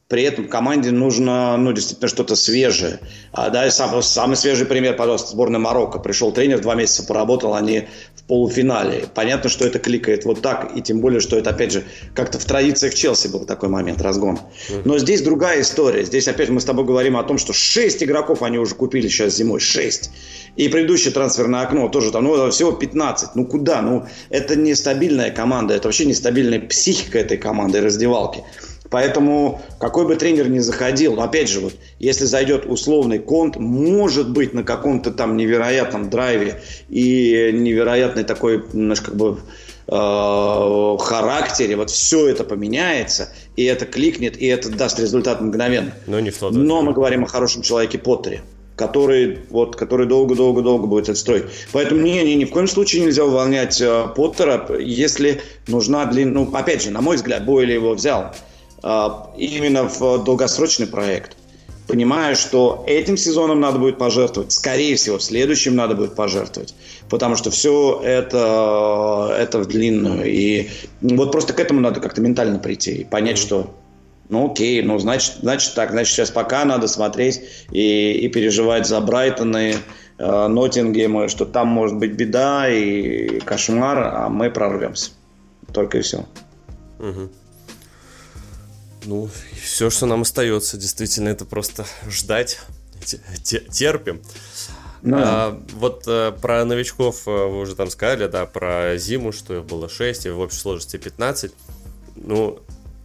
[0.07, 2.99] При этом команде нужно, ну, действительно что-то свежее.
[3.31, 5.97] А, да, сам, самый свежий пример, пожалуйста, сборная Марокко.
[5.97, 9.05] Пришел тренер, два месяца поработал, они в полуфинале.
[9.15, 11.83] Понятно, что это кликает вот так, и тем более, что это, опять же,
[12.13, 14.39] как-то в традициях Челси был такой момент, разгон.
[14.83, 16.03] Но здесь другая история.
[16.05, 19.35] Здесь, опять мы с тобой говорим о том, что шесть игроков они уже купили сейчас
[19.35, 19.59] зимой.
[19.59, 20.11] шесть.
[20.55, 23.35] И предыдущее трансферное окно тоже там, ну, всего 15.
[23.35, 23.81] Ну, куда?
[23.81, 28.43] Ну, это нестабильная команда, это вообще нестабильная психика этой команды и раздевалки.
[28.89, 34.53] Поэтому какой бы тренер ни заходил, опять же, вот, если зайдет условный конт, может быть,
[34.53, 39.39] на каком-то там невероятном драйве и невероятной такой, знаешь, как бы
[39.87, 45.93] э, характере, вот все это поменяется, и это кликнет, и это даст результат мгновенно.
[46.05, 48.41] Но не в тот Но мы говорим о хорошем человеке Поттере
[48.75, 51.45] который, вот, который долго-долго-долго будет это строить.
[51.71, 56.43] Поэтому не, не, ни в коем случае нельзя увольнять э, Поттера, если нужна длинная...
[56.43, 58.35] Ну, опять же, на мой взгляд, Бойли его взял.
[58.87, 61.35] А, именно в долгосрочный проект.
[61.87, 66.75] Понимаю, что этим сезоном надо будет пожертвовать, скорее всего, в следующем надо будет пожертвовать,
[67.09, 70.25] потому что все это, это в длинную.
[70.31, 70.69] И
[71.01, 73.73] вот просто к этому надо как-то ментально прийти и понять, что
[74.29, 79.01] ну окей, ну значит, значит так, значит сейчас пока надо смотреть и, и переживать за
[79.01, 79.77] Брайтоны,
[80.19, 85.09] э, Ноттингемы, что там может быть беда и кошмар, а мы прорвемся.
[85.73, 86.25] Только и все.
[86.99, 87.29] Угу.
[89.05, 89.29] Ну,
[89.61, 92.59] все, что нам остается, действительно, это просто ждать,
[93.43, 94.21] терпим.
[95.03, 95.17] Да.
[95.21, 99.65] А, вот а, про новичков э, вы уже там сказали, да, про зиму, что их
[99.65, 101.51] было 6, и в общей сложности 15.
[102.15, 102.59] Ну,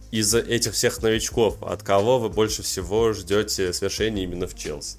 [0.09, 4.97] из этих всех новичков, от кого вы больше всего ждете свершения именно в Челси?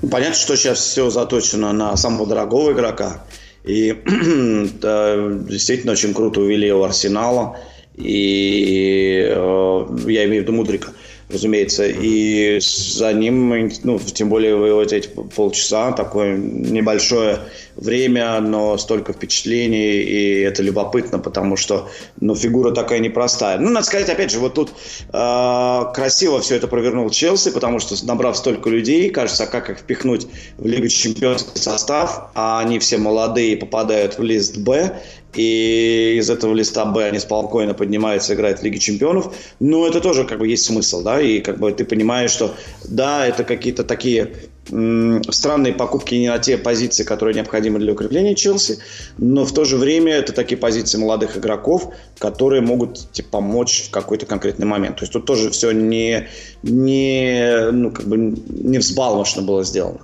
[0.00, 3.24] Ну, понятно, что сейчас все заточено на самого дорогого игрока.
[3.64, 3.92] И
[4.80, 7.58] да, действительно очень круто увели его Арсенала
[7.96, 10.92] и э, я имею в виду Мудрика,
[11.28, 17.40] разумеется, и за ним, ну, тем более вот эти полчаса, такое небольшое
[17.76, 21.88] время, но столько впечатлений, и это любопытно, потому что,
[22.20, 23.58] ну, фигура такая непростая.
[23.58, 24.70] Ну, надо сказать, опять же, вот тут
[25.12, 29.78] э, красиво все это провернул Челси, потому что, набрав столько людей, кажется, а как их
[29.78, 35.00] впихнуть в Лигу Чемпионский состав, а они все молодые попадают в лист Б,
[35.34, 39.34] и из этого листа Б они спокойно поднимаются, играют в Лиге Чемпионов.
[39.60, 42.54] Но это тоже как бы есть смысл, да, и как бы ты понимаешь, что
[42.84, 44.32] да, это какие-то такие
[44.68, 48.78] странные покупки не на те позиции, которые необходимы для укрепления Челси,
[49.18, 53.90] но в то же время это такие позиции молодых игроков, которые могут тебе помочь в
[53.90, 54.96] какой-то конкретный момент.
[54.96, 56.28] То есть тут тоже все не,
[56.62, 60.00] не, ну, как бы не взбалмошно было сделано.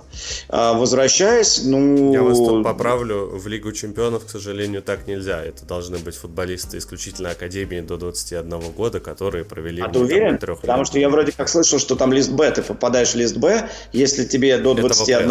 [0.49, 2.13] А, возвращаясь, ну...
[2.13, 5.43] Я вас тут поправлю, в Лигу Чемпионов, к сожалению, так нельзя.
[5.43, 9.81] Это должны быть футболисты исключительно Академии до 21 года, которые провели...
[9.81, 10.37] А ты уверен?
[10.37, 13.69] Потому что я вроде как слышал, что там лист Б, ты попадаешь в лист Б,
[13.91, 15.29] если тебе до 21.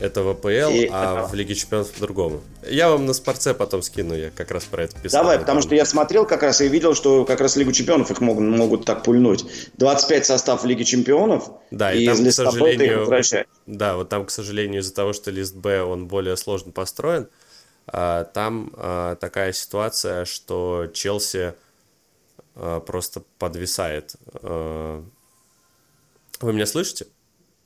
[0.00, 1.28] Это ВПЛ, и а это...
[1.28, 2.40] в Лиге Чемпионов по-другому.
[2.68, 5.22] Я вам на спорце потом скину, я как раз про это писал.
[5.22, 8.20] Давай, потому что я смотрел как раз и видел, что как раз Лигу Чемпионов их
[8.20, 9.44] могут, могут так пульнуть.
[9.76, 13.06] 25 состав Лиги Чемпионов, да, и, и там, к сожалению,
[13.66, 17.28] Да, вот там, к сожалению, из-за того, что лист Б, он более сложно построен,
[17.86, 21.54] а, там а, такая ситуация, что Челси
[22.56, 24.16] а, просто подвисает.
[24.42, 25.02] Вы
[26.52, 27.06] меня слышите?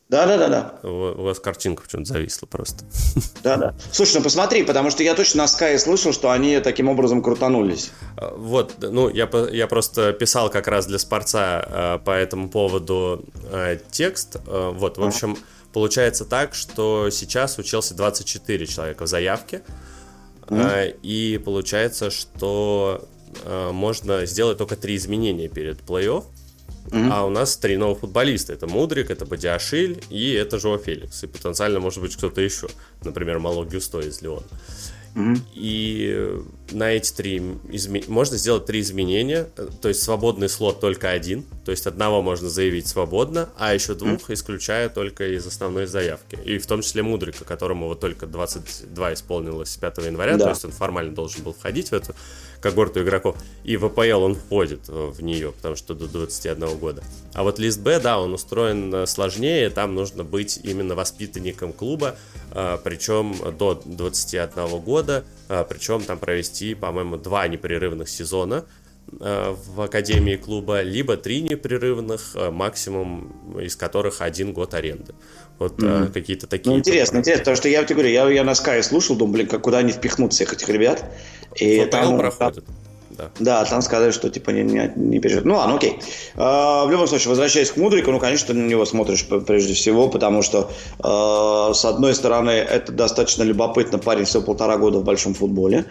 [0.09, 0.88] Да, да, да, да.
[0.88, 2.84] У, вас картинка почему-то зависла просто.
[3.42, 3.74] Да, да.
[3.92, 7.90] Слушай, ну посмотри, потому что я точно на Sky слышал, что они таким образом крутанулись.
[8.16, 13.24] А, вот, ну, я, я просто писал как раз для Спорца э, по этому поводу
[13.50, 14.36] э, текст.
[14.46, 15.40] Вот, в общем, ага.
[15.72, 19.62] получается так, что сейчас у Челси 24 человека в заявке.
[20.48, 20.84] Ага.
[21.02, 23.09] И получается, что
[23.44, 26.24] можно сделать только три изменения перед плей-офф.
[26.87, 27.09] Mm-hmm.
[27.12, 28.53] А у нас три новых футболиста.
[28.53, 31.24] Это Мудрик, это Бадиашиль и это Жоа Феликс.
[31.24, 32.68] И потенциально может быть кто-то еще.
[33.03, 34.47] Например, Мало Гюсто из Леона.
[35.16, 35.39] Mm-hmm.
[35.55, 37.39] И на эти три
[37.70, 38.03] изме...
[38.07, 39.45] можно сделать три изменения,
[39.80, 44.28] то есть свободный слот только один, то есть одного можно заявить свободно, а еще двух
[44.28, 44.34] mm.
[44.34, 46.39] исключая только из основной заявки.
[46.45, 50.45] И в том числе Мудрика, которому вот только 22 исполнилось 5 января, да.
[50.45, 52.14] то есть он формально должен был входить в эту
[52.66, 53.36] когорту игроков.
[53.64, 57.02] И в АПЛ он входит э, в нее, потому что до 21 года.
[57.32, 62.16] А вот лист Б, да, он устроен э, сложнее, там нужно быть именно воспитанником клуба,
[62.50, 65.24] э, причем до 21 года,
[65.68, 68.64] причем там провести, по-моему, два непрерывных сезона
[69.06, 75.14] в академии клуба, либо три непрерывных, максимум из которых один год аренды.
[75.59, 76.12] Вот mm-hmm.
[76.12, 76.70] какие-то такие.
[76.70, 79.46] Ну, интересно, интересно, потому что я тебе говорю, я, я на Sky слушал, думаю, блин,
[79.46, 81.04] как, куда они впихнут всех этих ребят.
[81.54, 82.64] И ФПЛ там, проходит.
[83.16, 83.30] Да.
[83.40, 85.46] да, там сказали, что типа не, не, не переживет.
[85.46, 85.98] Ну ладно, окей.
[86.34, 90.42] А, в любом случае, возвращаясь к Мудрику, ну, конечно, на него смотришь прежде всего, потому
[90.42, 95.86] что, а, с одной стороны, это достаточно любопытно, парень всего полтора года в большом футболе,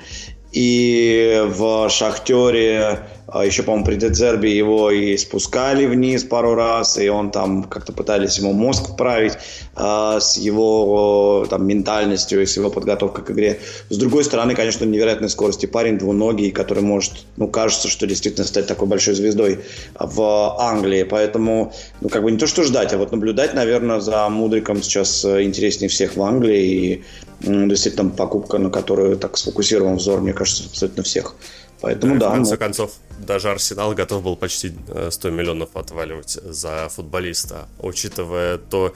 [0.51, 2.99] и в «Шахтере»
[3.33, 8.37] еще, по-моему, при Дедзербе его и спускали вниз пару раз, и он там как-то пытались
[8.37, 9.33] ему мозг вправить
[9.75, 13.59] э, с его там, ментальностью и с его подготовкой к игре.
[13.89, 18.67] С другой стороны, конечно, невероятной скорости парень двуногий, который может, ну, кажется, что действительно стать
[18.67, 19.61] такой большой звездой
[19.99, 21.03] в Англии.
[21.03, 25.25] Поэтому, ну, как бы не то, что ждать, а вот наблюдать, наверное, за Мудриком сейчас
[25.25, 26.63] интереснее всех в Англии.
[26.63, 27.03] И
[27.41, 31.35] действительно покупка, на которую так сфокусирован взор, мне кажется, абсолютно всех.
[31.81, 32.29] Поэтому да.
[32.29, 32.57] В конце ну...
[32.57, 34.73] концов, даже Арсенал готов был почти
[35.09, 38.93] 100 э, миллионов отваливать за футболиста, учитывая то,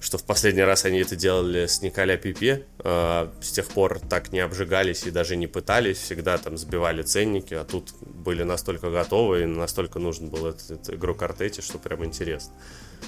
[0.00, 4.32] что в последний раз они это делали с Николя Пипе, э, с тех пор так
[4.32, 9.42] не обжигались и даже не пытались, всегда там сбивали ценники, а тут были настолько готовы
[9.42, 12.52] и настолько нужен был этот, этот игрок Артети, что прям интересно.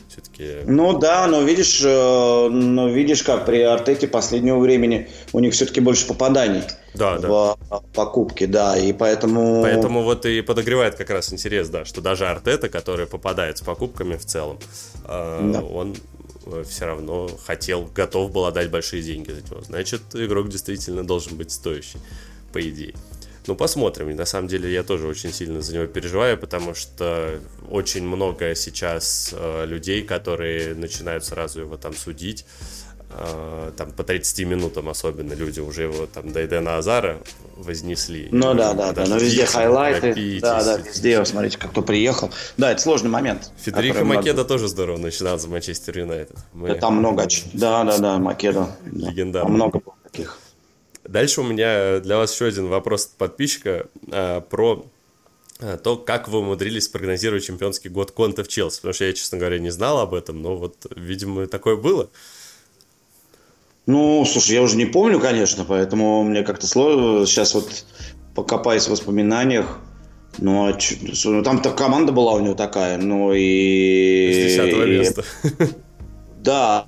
[0.08, 0.58] Все-таки...
[0.66, 5.80] Ну да, но видишь, э, но видишь, как при Артете последнего времени у них все-таки
[5.80, 6.62] больше попаданий
[6.94, 7.80] да, в да.
[7.94, 9.62] покупке, да, и поэтому...
[9.62, 14.16] Поэтому вот и подогревает как раз интерес, да, что даже Артета, который попадает с покупками
[14.16, 14.58] в целом,
[15.06, 15.62] э, да.
[15.62, 15.96] он
[16.68, 19.62] все равно хотел, готов был отдать большие деньги за него.
[19.62, 21.98] Значит, игрок действительно должен быть стоящий,
[22.52, 22.94] по идее.
[23.46, 24.10] Ну, посмотрим.
[24.10, 27.40] И на самом деле я тоже очень сильно за него переживаю, потому что
[27.70, 32.44] очень много сейчас э, людей, которые начинают сразу его там судить.
[33.14, 37.18] Э, там по 30 минутам особенно люди уже его там до Эдена Азара
[37.56, 38.28] вознесли.
[38.30, 40.08] Ну да, да, да, но везде хайлайты.
[40.08, 40.40] Напитесь.
[40.40, 42.30] Да, да, везде, смотрите, как кто приехал.
[42.56, 43.50] Да, это сложный момент.
[43.58, 46.36] Федерико Македа тоже здорово начинал за Манчестер Юнайтед.
[46.52, 46.68] Мы...
[46.68, 47.26] Да, там много.
[47.52, 48.68] Да, да, да, Македа.
[48.86, 49.48] Легендарный.
[49.48, 50.38] Там много таких.
[51.12, 54.86] Дальше у меня для вас еще один вопрос от подписчика а, про
[55.60, 58.78] а, то, как вы умудрились прогнозировать чемпионский год Конта в Челси.
[58.78, 62.08] Потому что я, честно говоря, не знал об этом, но вот, видимо, такое было.
[63.84, 67.26] Ну, слушай, я уже не помню, конечно, поэтому мне как-то сложно.
[67.26, 67.84] Сейчас вот
[68.34, 69.80] покопаюсь в воспоминаниях.
[70.38, 70.96] Ну, а ч...
[71.24, 74.32] ну там-то команда была у него такая, ну и...
[74.32, 75.24] С 10 места.
[76.38, 76.86] Да,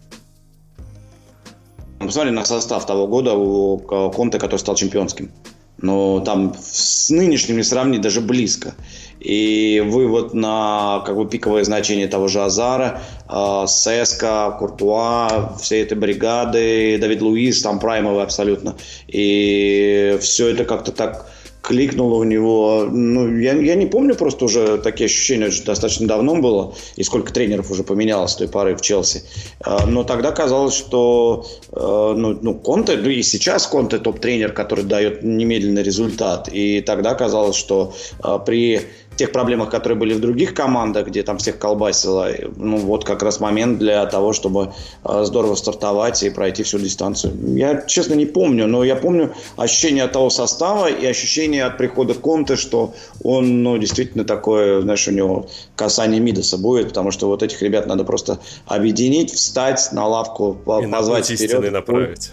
[2.07, 3.79] Посмотри на состав того года у
[4.11, 5.31] Конте, который стал чемпионским.
[5.79, 8.75] Но там с нынешним не сравнить даже близко.
[9.21, 15.99] И вывод на как бы пиковое значение того же Азара, э, Сеска, Куртуа, всей этой
[15.99, 18.77] бригады, Давид Луис, там праймовый абсолютно.
[19.09, 21.27] И все это как-то так
[21.65, 22.87] кликнуло у него.
[22.91, 27.33] Ну, я, я не помню просто уже такие ощущения, это достаточно давно было, и сколько
[27.33, 29.23] тренеров уже поменялось с той поры в Челси.
[29.61, 34.85] А, но тогда казалось, что а, ну, ну, Конте, ну и сейчас Конте топ-тренер, который
[34.85, 36.51] дает немедленный результат.
[36.53, 38.83] И тогда казалось, что а, при
[39.17, 43.41] тех проблемах, которые были в других командах, где там всех колбасило, ну вот как раз
[43.41, 44.73] момент для того, чтобы
[45.05, 47.35] э, здорово стартовать и пройти всю дистанцию.
[47.57, 52.15] Я, честно, не помню, но я помню ощущение от того состава и ощущение от прихода
[52.15, 55.47] Конте, что он, ну, действительно такое, знаешь, у него
[55.77, 60.87] касание Мидаса будет, потому что вот этих ребят надо просто объединить, встать на лавку, и
[60.87, 61.73] позвать вперед.
[61.73, 62.31] направить.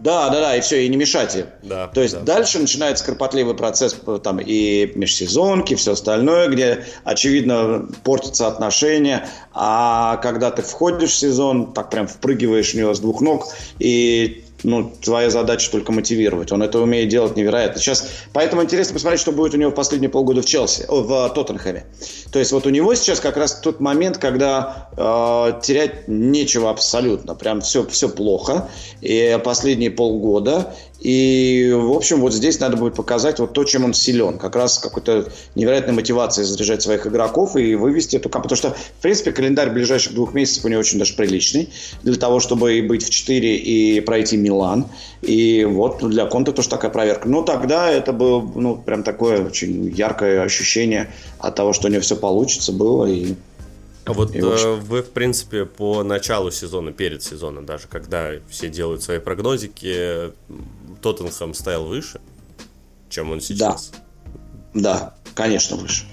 [0.00, 1.46] Да, да, да, и все, и не мешайте.
[1.62, 2.20] Да, То есть да.
[2.20, 9.28] дальше начинается кропотливый процесс там и межсезонки, и все остальное, где, очевидно, портятся отношения.
[9.52, 13.48] А когда ты входишь в сезон, так прям впрыгиваешь в него с двух ног,
[13.80, 16.50] и ну, твоя задача только мотивировать.
[16.52, 17.80] Он это умеет делать невероятно.
[17.80, 21.86] Сейчас, поэтому интересно посмотреть, что будет у него в последние полгода в Челси, в Тоттенхэме.
[22.32, 27.34] То есть вот у него сейчас как раз тот момент, когда э, терять нечего абсолютно.
[27.34, 28.68] Прям все, все плохо.
[29.00, 30.74] И последние полгода.
[31.00, 34.38] И, в общем, вот здесь надо будет показать вот то, чем он силен.
[34.38, 38.48] Как раз какой-то невероятной мотивацией заряжать своих игроков и вывести эту команду.
[38.48, 41.68] Потому что, в принципе, календарь ближайших двух месяцев у него очень даже приличный.
[42.02, 44.86] Для того, чтобы и быть в 4 и пройти Милан.
[45.22, 47.28] И вот для Конта тоже такая проверка.
[47.28, 52.02] Но тогда это было, ну, прям такое очень яркое ощущение от того, что у него
[52.02, 53.06] все получится было.
[53.06, 53.34] И
[54.12, 59.02] вот и, э, вы, в принципе, по началу сезона, перед сезоном даже, когда все делают
[59.02, 60.32] свои прогнозики,
[61.02, 62.20] Тоттенхэм стоял выше,
[63.08, 63.92] чем он сейчас?
[64.74, 66.04] Да, да, конечно, выше.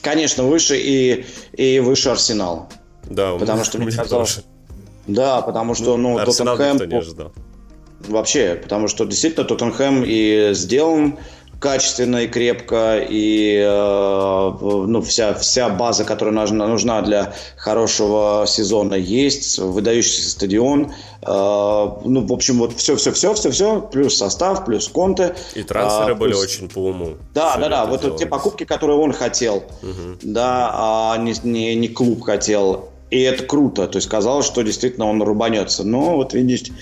[0.00, 2.68] Конечно, выше и, и выше Арсенала.
[3.04, 4.40] Да, потому что мне казалось...
[5.06, 6.88] Да, потому что, ну, Арсенал Тоттенхэм...
[6.88, 7.32] не ожидал.
[8.08, 11.18] Вообще, потому что действительно Тоттенхэм и сделан
[11.62, 18.94] качественно и крепко, и э, ну, вся, вся база, которая нужна, нужна для хорошего сезона,
[18.94, 20.92] есть, выдающийся стадион.
[21.22, 21.28] Э,
[22.04, 25.36] ну, в общем, вот все-все-все-все-все, плюс состав, плюс конты.
[25.54, 27.14] И трансферы а, были очень по уму.
[27.32, 30.18] Да, да, да, вот, вот те покупки, которые он хотел, угу.
[30.20, 32.88] да, а не, не, не клуб хотел.
[33.10, 33.86] И это круто.
[33.86, 35.84] То есть казалось, что действительно он рубанется.
[35.84, 36.72] Но вот видите,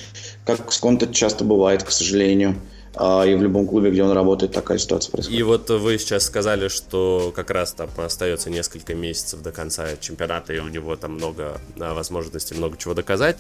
[0.47, 2.57] как с Конте часто бывает, к сожалению.
[2.95, 5.39] А, и в любом клубе, где он работает, такая ситуация происходит.
[5.39, 10.53] И вот вы сейчас сказали, что как раз там остается несколько месяцев до конца чемпионата,
[10.53, 13.37] и у него там много возможностей, много чего доказать.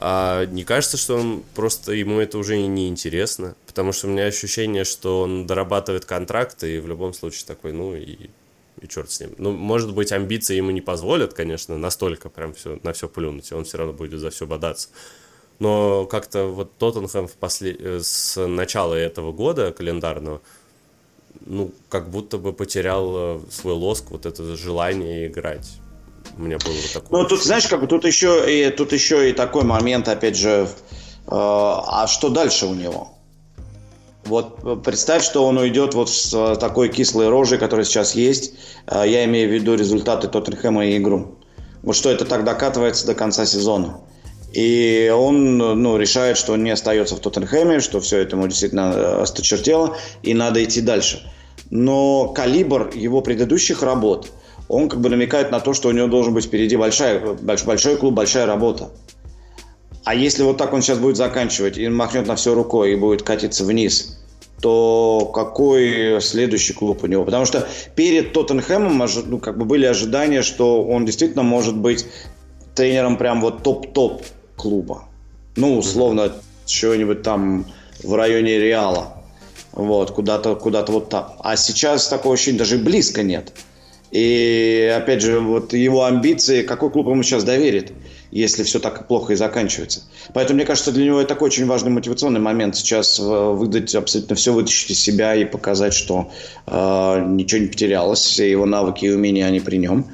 [0.00, 3.54] А не кажется, что он просто ему это уже не интересно?
[3.66, 7.94] Потому что у меня ощущение, что он дорабатывает контракт, и в любом случае такой, ну
[7.94, 8.30] и
[8.80, 9.34] и черт с ним.
[9.38, 13.54] Ну, может быть, амбиции ему не позволят, конечно, настолько прям все, на все плюнуть, и
[13.54, 14.88] он все равно будет за все бодаться
[15.58, 17.76] но как-то вот Тоттенхэм в после...
[17.78, 20.40] Э, с начала этого года календарного,
[21.44, 25.68] ну, как будто бы потерял э, свой лоск, вот это желание играть.
[26.36, 27.22] У меня было вот такое.
[27.22, 30.68] Ну, тут, знаешь, как бы тут еще и, тут еще и такой момент, опять же,
[30.68, 30.68] э,
[31.30, 33.12] а что дальше у него?
[34.26, 38.54] Вот э, представь, что он уйдет вот с такой кислой рожей, которая сейчас есть.
[38.86, 41.38] Я имею в виду результаты Тоттенхэма и игру.
[41.82, 44.00] Вот что это так докатывается до конца сезона.
[44.52, 48.92] И он ну, решает, что он не остается в Тоттенхэме, что все это ему действительно
[48.94, 51.30] э, осточертело, и надо идти дальше.
[51.70, 54.30] Но калибр его предыдущих работ,
[54.68, 57.96] он как бы намекает на то, что у него должен быть впереди большая, большой, большой
[57.96, 58.90] клуб, большая работа.
[60.04, 63.22] А если вот так он сейчас будет заканчивать и махнет на все рукой и будет
[63.22, 64.18] катиться вниз,
[64.62, 67.26] то какой следующий клуб у него?
[67.26, 72.06] Потому что перед Тоттенхэмом ну, как бы были ожидания, что он действительно может быть
[72.74, 74.22] тренером прям вот топ-топ
[74.58, 75.04] клуба.
[75.56, 76.32] Ну, условно,
[76.66, 77.64] чего-нибудь там
[78.02, 79.14] в районе Реала.
[79.72, 81.32] Вот, куда-то куда вот там.
[81.40, 83.52] А сейчас такого ощущения даже близко нет.
[84.10, 87.92] И, опять же, вот его амбиции, какой клуб ему сейчас доверит,
[88.30, 90.04] если все так плохо и заканчивается.
[90.32, 94.52] Поэтому, мне кажется, для него это такой очень важный мотивационный момент сейчас выдать абсолютно все,
[94.52, 96.30] вытащить из себя и показать, что
[96.66, 100.06] э, ничего не потерялось, все его навыки и умения, они при нем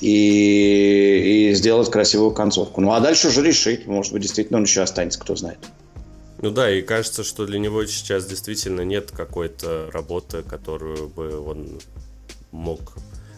[0.00, 2.80] и, и сделать красивую концовку.
[2.80, 3.86] Ну а дальше уже решить.
[3.86, 5.58] Может быть, действительно он еще останется, кто знает.
[6.42, 11.80] Ну да, и кажется, что для него сейчас действительно нет какой-то работы, которую бы он
[12.52, 12.80] мог...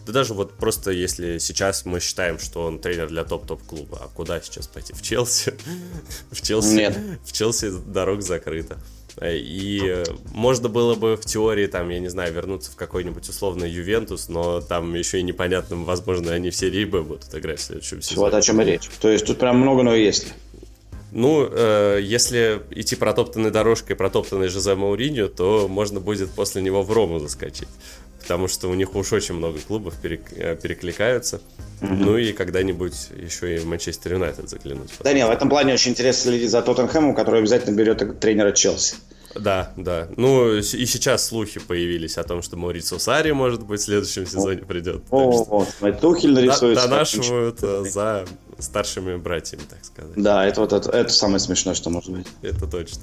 [0.05, 4.07] Да даже вот просто если сейчас мы считаем, что он тренер для топ-топ клуба, а
[4.07, 4.93] куда сейчас пойти?
[4.93, 5.53] В Челси?
[6.31, 6.97] В Челси, Нет.
[7.23, 8.77] В Челси дорог закрыта.
[9.21, 14.29] И можно было бы в теории, там, я не знаю, вернуться в какой-нибудь условный Ювентус,
[14.29, 18.25] но там еще и непонятно, возможно, они все либо будут играть в следующем сезоне.
[18.25, 18.89] Вот о чем и речь.
[19.01, 20.29] То есть тут прям много, но если.
[21.11, 26.91] Ну, э, если идти протоптанной дорожкой, протоптанной Жозе Мауриньо, то можно будет после него в
[26.91, 27.67] Рому заскочить.
[28.21, 31.41] Потому что у них уж очень много клубов перек, э, перекликаются.
[31.81, 31.95] Mm-hmm.
[31.95, 34.91] Ну и когда-нибудь еще и Манчестер Юнайтед заглянуть.
[34.99, 38.95] Да нет, в этом плане очень интересно следить за Тоттенхэмом, который обязательно берет тренера Челси.
[39.35, 40.07] Да, да.
[40.17, 44.59] Ну, и сейчас слухи появились о том, что Маурицо Сари, может быть, в следующем сезоне
[44.59, 45.03] придет.
[45.11, 45.65] О,
[46.01, 46.87] Тухель нарисуется.
[46.87, 48.25] Донашивают э, за
[48.57, 50.13] старшими братьями, так сказать.
[50.15, 52.27] Да, это вот это, это самое смешное, что может быть.
[52.41, 53.01] Это точно.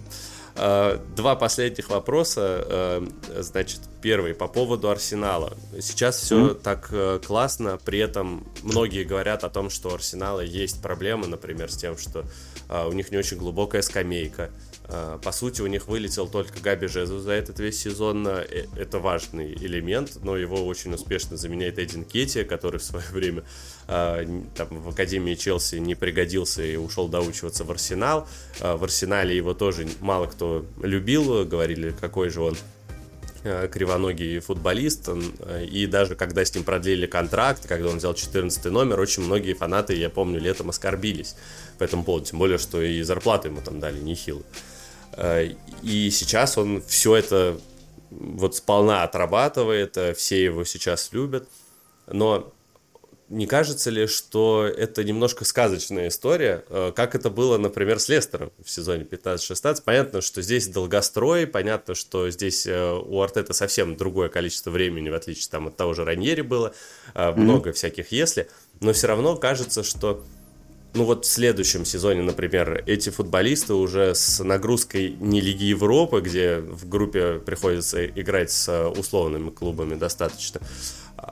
[0.58, 2.64] А, два последних вопроса.
[2.66, 3.06] Э,
[3.38, 5.52] значит, первый по поводу Арсенала.
[5.80, 6.62] Сейчас все mm-hmm.
[6.62, 11.70] так э, классно, при этом многие говорят о том, что у Арсенала есть проблемы, например,
[11.70, 12.24] с тем, что
[12.68, 14.50] у них не очень глубокая скамейка,
[15.22, 18.26] по сути, у них вылетел только Габи Жезу за этот весь сезон.
[18.28, 18.44] Э,
[18.76, 23.42] это важный элемент, но его очень успешно заменяет Эдин Кетти, который в свое время
[23.88, 24.24] а,
[24.54, 28.28] там, в Академии Челси не пригодился и ушел доучиваться в Арсенал.
[28.60, 32.56] В Арсенале его тоже мало кто любил, говорили, какой же он
[33.70, 35.08] кривоногий футболист,
[35.70, 39.94] и даже когда с ним продлили контракт, когда он взял 14 номер, очень многие фанаты,
[39.94, 41.36] я помню, летом оскорбились
[41.78, 44.42] по этому поводу, тем более, что и зарплату ему там дали нехило.
[45.12, 45.48] Э,
[45.82, 47.60] и сейчас он все это
[48.10, 51.48] вот сполна отрабатывает, э, все его сейчас любят.
[52.06, 52.52] Но
[53.28, 58.52] не кажется ли, что это немножко сказочная история, э, как это было, например, с Лестером
[58.64, 59.82] в сезоне 15-16?
[59.84, 65.50] Понятно, что здесь долгострой, понятно, что здесь у Артета совсем другое количество времени, в отличие
[65.50, 66.72] там, от того же Раньери было,
[67.14, 67.36] mm-hmm.
[67.36, 68.48] много всяких «если»,
[68.80, 70.24] но все равно кажется, что
[70.96, 76.58] ну вот в следующем сезоне, например, эти футболисты уже с нагрузкой не Лиги Европы, где
[76.58, 80.60] в группе приходится играть с условными клубами достаточно,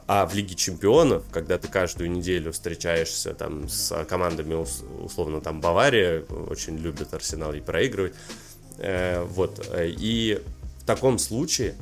[0.06, 4.54] а в Лиге Чемпионов, когда ты каждую неделю встречаешься там с командами,
[5.02, 8.14] условно, там Бавария очень любит Арсенал и проигрывать,
[8.78, 10.42] э, вот, и
[10.80, 11.74] в таком случае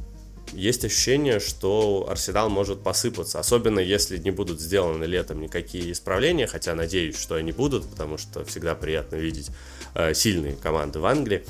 [0.52, 6.74] есть ощущение, что Арсенал может посыпаться, особенно если не будут сделаны летом никакие исправления, хотя
[6.74, 9.50] надеюсь, что они будут, потому что всегда приятно видеть
[9.94, 11.44] э, сильные команды в Англии.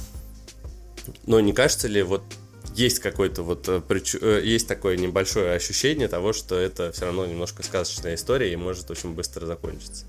[1.26, 2.22] Но не кажется ли вот
[2.74, 7.62] есть какой-то вот э, э, есть такое небольшое ощущение того, что это все равно немножко
[7.62, 10.06] сказочная история и может очень быстро закончиться.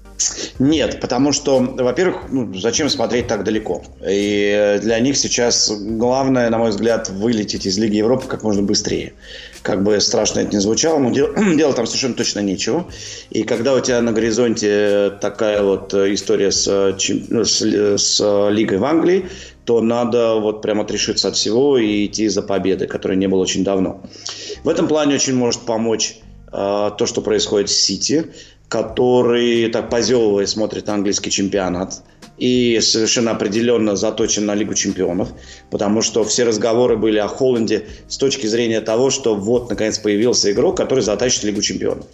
[0.60, 3.84] Нет, потому что, во-первых, ну, зачем смотреть так далеко?
[4.08, 9.14] И для них сейчас главное, на мой взгляд, вылететь из Лиги Европы как можно быстрее.
[9.62, 12.86] Как бы страшно это ни звучало, но дел, делать там совершенно точно нечего.
[13.30, 16.96] И когда у тебя на горизонте такая вот история с,
[17.30, 19.30] ну, с, с Лигой в Англии,
[19.66, 23.64] то надо вот прямо отрешиться от всего и идти за победой, которой не было очень
[23.64, 24.02] давно.
[24.64, 26.18] В этом плане очень может помочь
[26.52, 28.34] э, то, что происходит в Сити,
[28.74, 32.02] который так позевывая смотрит английский чемпионат
[32.40, 35.30] и совершенно определенно заточен на Лигу чемпионов,
[35.70, 40.52] потому что все разговоры были о Холланде с точки зрения того, что вот наконец появился
[40.52, 42.08] игрок, который затащит Лигу чемпионов.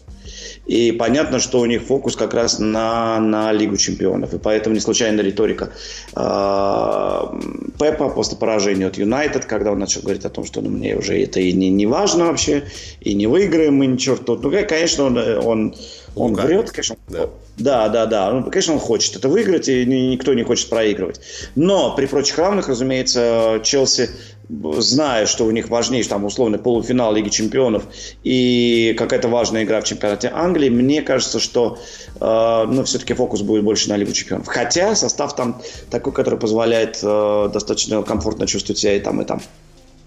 [0.65, 4.33] И понятно, что у них фокус как раз на, на Лигу чемпионов.
[4.33, 5.71] И поэтому не случайно риторика
[6.15, 7.39] э,
[7.79, 11.19] Пепа после поражения от Юнайтед, когда он начал говорить о том, что ну, мне уже
[11.21, 12.65] это и не, не важно вообще,
[13.01, 14.15] и не выиграем мы ничего.
[14.15, 15.75] Тут, ну, конечно, он, он,
[16.15, 16.97] он врет, конечно.
[17.07, 17.29] Да.
[17.57, 18.31] Да, да, да.
[18.31, 21.19] Ну, конечно, он хочет это выиграть, и никто не хочет проигрывать.
[21.55, 24.09] Но при прочих равных, разумеется, Челси
[24.49, 27.83] зная, что у них важнейший там условный полуфинал Лиги Чемпионов
[28.23, 31.77] и какая-то важная игра в чемпионате Англии, мне кажется, что
[32.19, 34.47] э, ну, все-таки фокус будет больше на Лигу Чемпионов.
[34.47, 39.41] Хотя состав там такой, который позволяет э, достаточно комфортно чувствовать себя и там, и там.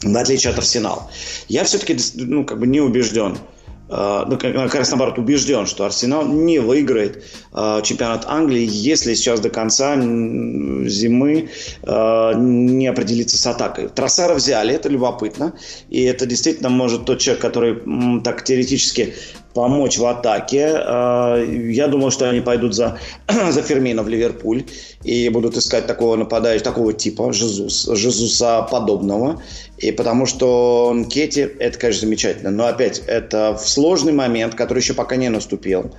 [0.02, 1.08] В отличие от Арсенала.
[1.48, 3.38] Я все-таки ну, как бы не убежден,
[3.94, 7.22] ну, как раз наоборот, убежден, что Арсенал не выиграет
[7.52, 11.50] э, чемпионат Англии, если сейчас до конца зимы
[11.82, 13.88] э, не определиться с атакой.
[13.88, 15.52] Троссара взяли, это любопытно,
[15.90, 19.14] и это действительно может тот человек, который так теоретически
[19.54, 20.72] помочь в атаке.
[21.70, 22.98] Я думал, что они пойдут за,
[23.28, 24.64] за Фермина в Ливерпуль
[25.02, 29.42] и будут искать такого нападающего, такого типа, Жезус, Жезуса подобного.
[29.78, 32.50] И потому что Кетти, это, конечно, замечательно.
[32.50, 35.90] Но опять, это в сложный момент, который еще пока не наступил.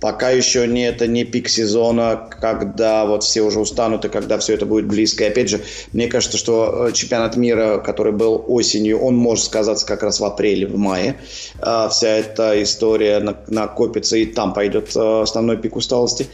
[0.00, 4.54] Пока еще не это не пик сезона, когда вот все уже устанут и когда все
[4.54, 5.24] это будет близко.
[5.24, 5.60] И опять же,
[5.92, 10.24] мне кажется, что э, чемпионат мира, который был осенью, он может сказаться как раз в
[10.24, 11.16] апреле, в мае.
[11.60, 16.26] А вся эта история накопится, и там пойдет э, основной пик усталости.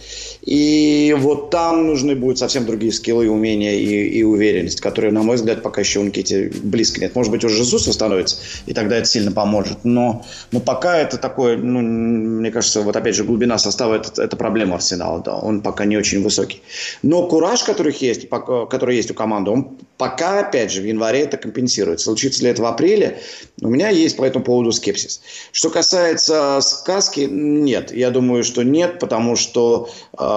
[0.43, 5.37] И вот там нужны будут совсем другие скиллы, умения и, и уверенность, которые, на мой
[5.37, 7.15] взгляд, пока еще у Никити близко нет.
[7.15, 9.85] Может быть, уже Иисус становится, и тогда это сильно поможет.
[9.85, 14.37] Но, но пока это такое, ну, мне кажется, вот опять же, глубина состава это, это
[14.37, 15.21] проблема Арсенала.
[15.21, 16.61] Да, он пока не очень высокий.
[17.03, 21.37] Но кураж, который есть, который есть у команды, он пока, опять же, в январе это
[21.37, 22.01] компенсирует.
[22.01, 23.21] Случится ли это в апреле,
[23.61, 25.21] у меня есть по этому поводу скепсис.
[25.53, 27.93] Что касается сказки, нет.
[27.93, 29.89] Я думаю, что нет, потому что
[30.19, 30.32] э,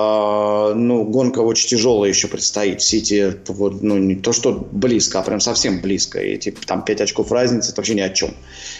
[0.76, 2.82] ну, гонка очень тяжелая еще предстоит.
[2.82, 6.20] Сити, вот, ну, не то, что близко, а прям совсем близко.
[6.20, 8.36] И типа, там 5 очков разницы, это вообще ни о чем.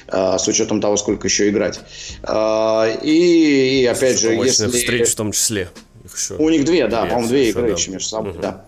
[0.08, 1.80] А, с учетом того, сколько еще играть.
[2.24, 4.68] А, и, и опять же, если...
[4.68, 5.70] встреч в том числе.
[6.14, 6.36] еще...
[6.36, 8.42] У них две, да, по-моему, две игры еще между собой, угу.
[8.42, 8.66] да.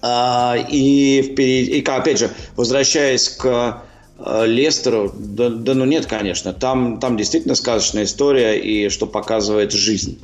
[0.00, 3.82] А, и, впереди, и, опять же, возвращаясь к
[4.18, 6.52] Лестеру, да, да ну нет, конечно.
[6.52, 10.18] Там, там действительно сказочная история, и что показывает жизнь.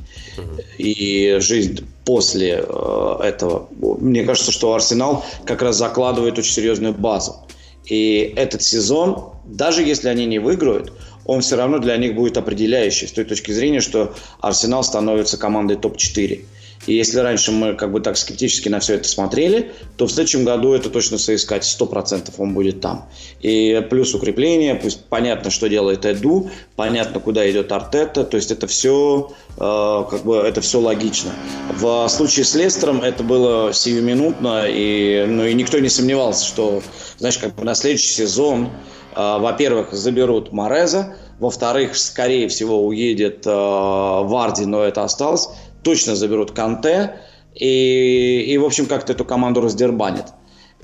[0.77, 3.69] И жизнь после э, этого.
[3.79, 7.37] Мне кажется, что Арсенал как раз закладывает очень серьезную базу.
[7.85, 10.91] И этот сезон, даже если они не выиграют,
[11.25, 15.77] он все равно для них будет определяющий с той точки зрения, что Арсенал становится командой
[15.77, 16.43] топ-4.
[16.87, 20.45] И если раньше мы как бы так скептически на все это смотрели, то в следующем
[20.45, 23.09] году это точно соискать 100% он будет там.
[23.41, 28.67] И плюс укрепление, пусть понятно, что делает Эду, понятно, куда идет Артета, то есть это
[28.67, 31.31] все э, как бы это все логично.
[31.73, 36.81] В случае с Лестером это было сиюминутно, и, ну, и никто не сомневался, что,
[37.17, 38.69] знаешь, как бы на следующий сезон,
[39.15, 45.49] э, во-первых, заберут Мореза, во-вторых, скорее всего, уедет э, Варди, но это осталось
[45.85, 47.15] точно заберут Канте
[47.53, 50.25] и, и в общем, как-то эту команду раздербанит.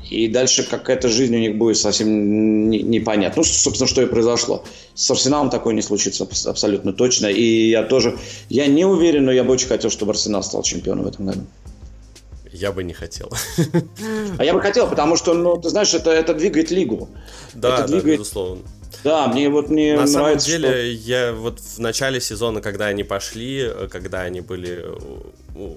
[0.09, 3.41] И дальше какая-то жизнь у них будет совсем непонятна.
[3.41, 4.63] Ну, собственно, что и произошло.
[4.95, 7.27] С Арсеналом такое не случится абсолютно точно.
[7.27, 8.17] И я тоже,
[8.49, 11.41] я не уверен, но я бы очень хотел, чтобы Арсенал стал чемпионом в этом году.
[12.51, 13.31] Я бы не хотел.
[14.37, 17.09] А я бы хотел, потому что, ну, ты знаешь, это, это двигает лигу.
[17.53, 18.05] Да, это двигает...
[18.05, 18.61] да, безусловно.
[19.03, 21.09] Да, мне вот не На нравится, самом деле, что...
[21.09, 24.85] я вот в начале сезона, когда они пошли, когда они были,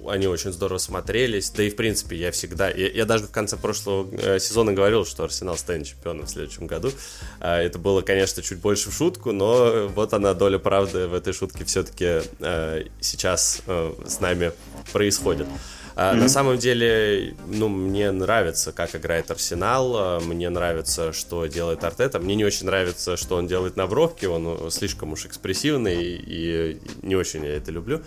[0.09, 3.57] они очень здорово смотрелись, да и в принципе я всегда, я, я даже в конце
[3.57, 6.93] прошлого э, сезона говорил, что Арсенал станет чемпионом в следующем году.
[7.41, 11.33] А, это было, конечно, чуть больше в шутку, но вот она доля правды в этой
[11.33, 14.53] шутке все-таки э, сейчас э, с нами
[14.93, 15.47] происходит.
[15.47, 15.84] Mm-hmm.
[15.97, 22.19] На самом деле, ну, мне нравится, как играет Арсенал, а, мне нравится, что делает Артета,
[22.19, 26.81] мне не очень нравится, что он делает на бровке, он э, слишком уж экспрессивный, и
[27.03, 28.03] не очень я это люблю.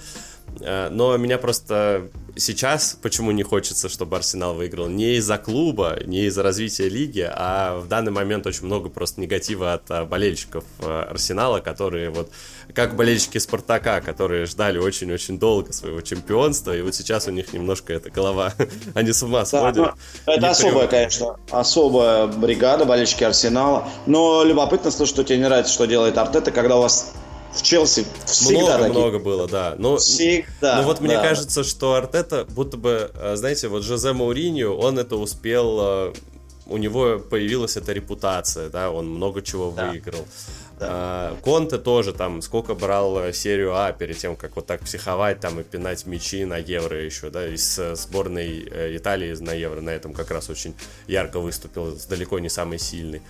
[0.62, 4.88] А, но меня просто сейчас почему не хочется, чтобы Арсенал выиграл?
[4.88, 9.74] Не из-за клуба, не из-за развития лиги, а в данный момент очень много просто негатива
[9.74, 12.32] от болельщиков Арсенала, которые вот
[12.74, 17.94] как болельщики Спартака, которые ждали очень-очень долго своего чемпионства, и вот сейчас у них немножко
[17.94, 18.54] эта голова,
[18.94, 19.76] они с ума сходят.
[19.76, 19.94] Да,
[20.26, 25.74] ну, это особая, конечно, особая бригада болельщики Арсенала, но любопытно слышать, что тебе не нравится,
[25.74, 27.14] что делает Артета, когда у вас
[27.58, 29.76] в Челси всегда много, много было, да.
[29.78, 30.78] Но, всегда.
[30.78, 31.04] Ну вот да.
[31.04, 36.14] мне кажется, что Артета, будто бы, э, знаете, вот Жозе Мауриньо, он это успел, э,
[36.68, 39.90] у него появилась эта репутация, да, он много чего да.
[39.90, 40.26] выиграл.
[40.80, 40.88] Да.
[40.90, 45.40] А, Конте тоже там сколько брал э, серию А перед тем, как вот так психовать
[45.40, 50.14] там и пинать мячи на Евро еще, да, из сборной Италии на Евро на этом
[50.14, 50.76] как раз очень
[51.08, 53.24] ярко выступил, далеко не самый сильный.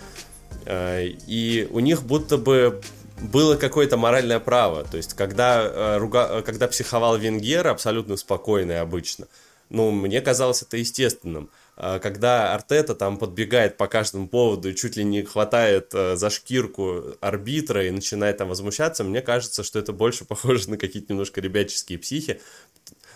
[0.69, 2.81] И у них будто бы
[3.21, 6.41] было какое-то моральное право, то есть когда, руга...
[6.41, 9.27] когда психовал Венгер, абсолютно спокойный обычно,
[9.69, 11.49] ну, мне казалось это естественным.
[11.75, 16.29] А, когда Артета там подбегает по каждому поводу и чуть ли не хватает э, за
[16.29, 21.41] шкирку арбитра и начинает там возмущаться, мне кажется, что это больше похоже на какие-то немножко
[21.41, 22.41] ребяческие психи,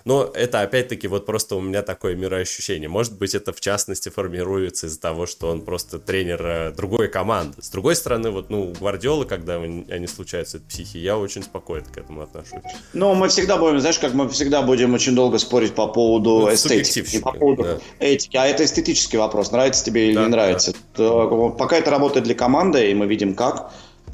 [0.06, 2.90] но это опять-таки вот просто у меня такое мироощущение.
[2.90, 7.62] Может быть, это в частности формируется из-за того, что он просто тренер э, другой команды.
[7.62, 11.98] С другой стороны, вот, ну, Гвардиола, когда они случаются от психи, я очень спокойно к
[11.98, 12.60] этому отношусь.
[12.94, 16.54] Но мы всегда будем, знаешь, как мы всегда будем очень долго спорить по поводу ну,
[16.54, 17.20] эстетики.
[17.20, 17.80] по поводу да.
[18.00, 18.38] этики.
[18.38, 20.74] А это эстетический вопрос, нравится тебе или да, не нравится.
[20.96, 21.28] Да.
[21.58, 23.72] Пока это работает для команды, и мы видим как,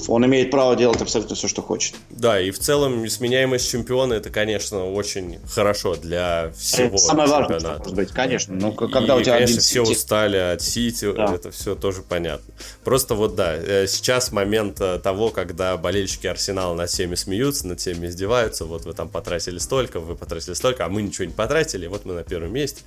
[0.08, 1.96] он имеет право делать абсолютно все, что хочет.
[2.10, 7.60] Да, и в целом сменяемость чемпиона это, конечно, очень хорошо для всего это самое важное,
[7.60, 8.56] может быть, конечно.
[8.56, 9.98] Но когда и, у тебя конечно, один все Сити...
[9.98, 11.34] устали от Сити, да.
[11.34, 12.54] это все тоже понятно.
[12.84, 17.80] Просто вот да, э, сейчас момент э, того, когда болельщики Арсенала над всеми смеются, над
[17.80, 21.88] всеми издеваются, вот вы там потратили столько, вы потратили столько, а мы ничего не потратили,
[21.88, 22.82] вот мы на первом месте.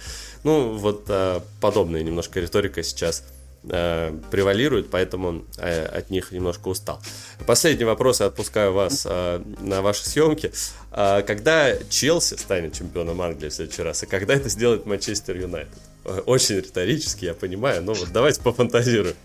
[0.45, 3.25] Ну, вот э, подобная немножко риторика сейчас
[3.65, 7.01] э, превалирует, поэтому э, от них немножко устал.
[7.47, 10.53] Последний вопрос, я отпускаю вас э, на ваши съемки.
[10.93, 15.79] Э, когда Челси станет чемпионом Англии в следующий раз, и когда это сделает Манчестер Юнайтед?
[16.05, 19.17] Э, очень риторически, я понимаю, но вот давайте пофантазируем.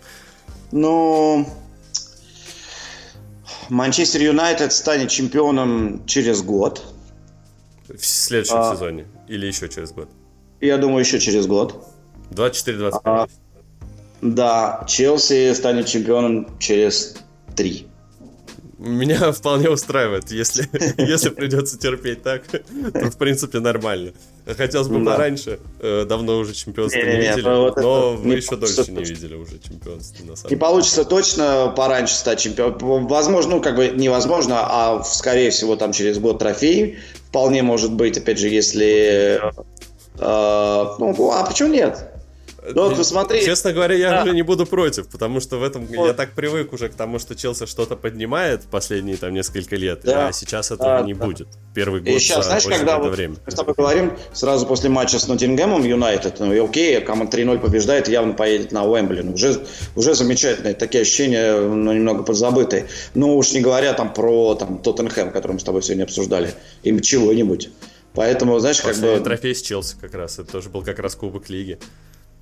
[0.72, 1.48] Ну,
[3.70, 6.84] Манчестер Юнайтед станет чемпионом через год.
[7.88, 9.06] В следующем а, сезоне?
[9.28, 10.10] Или еще через год?
[10.60, 11.86] Я думаю, еще через год.
[12.32, 13.02] 24-25.
[13.03, 13.28] А,
[14.34, 17.15] да, Челси станет чемпионом через
[17.56, 17.88] три.
[18.77, 20.69] Меня вполне устраивает, если,
[21.02, 24.11] если придется терпеть так, то в принципе нормально.
[24.45, 29.35] Хотелось бы пораньше, э, давно уже чемпионство не, видели, но вы еще дольше не видели
[29.35, 30.23] уже чемпионство.
[30.26, 33.07] На самом не получится точно пораньше стать чемпионом.
[33.07, 36.99] Возможно, ну как бы невозможно, а скорее всего там через год трофей.
[37.30, 39.41] Вполне может быть, опять же, если...
[40.19, 42.14] Э, ну, а почему нет?
[42.73, 43.43] Ну, вот посмотри.
[43.43, 44.23] Честно говоря, я да.
[44.23, 46.07] уже не буду против, потому что в этом вот.
[46.07, 50.27] я так привык уже к тому, что Челси что-то поднимает последние там несколько лет, да.
[50.27, 51.25] а сейчас этого да, не да.
[51.25, 51.47] будет.
[51.73, 52.09] Первый год.
[52.09, 53.35] И сейчас, знаешь, когда вот время.
[53.45, 57.59] мы с тобой говорим, сразу после матча с Ноттингемом Юнайтед, ну и окей, команда 3-0
[57.59, 59.21] побеждает, явно поедет на Уэмбли.
[59.21, 59.65] Ну, уже,
[59.95, 62.87] уже замечательные такие ощущения, но немного подзабытые.
[63.13, 66.99] Ну, уж не говоря там про там, Тоттенхэм, который мы с тобой сегодня обсуждали, им
[66.99, 67.69] чего-нибудь.
[68.15, 69.19] Поэтому, знаешь, как бы...
[69.19, 71.77] трофей с Челси как раз, это тоже был как раз Кубок Лиги.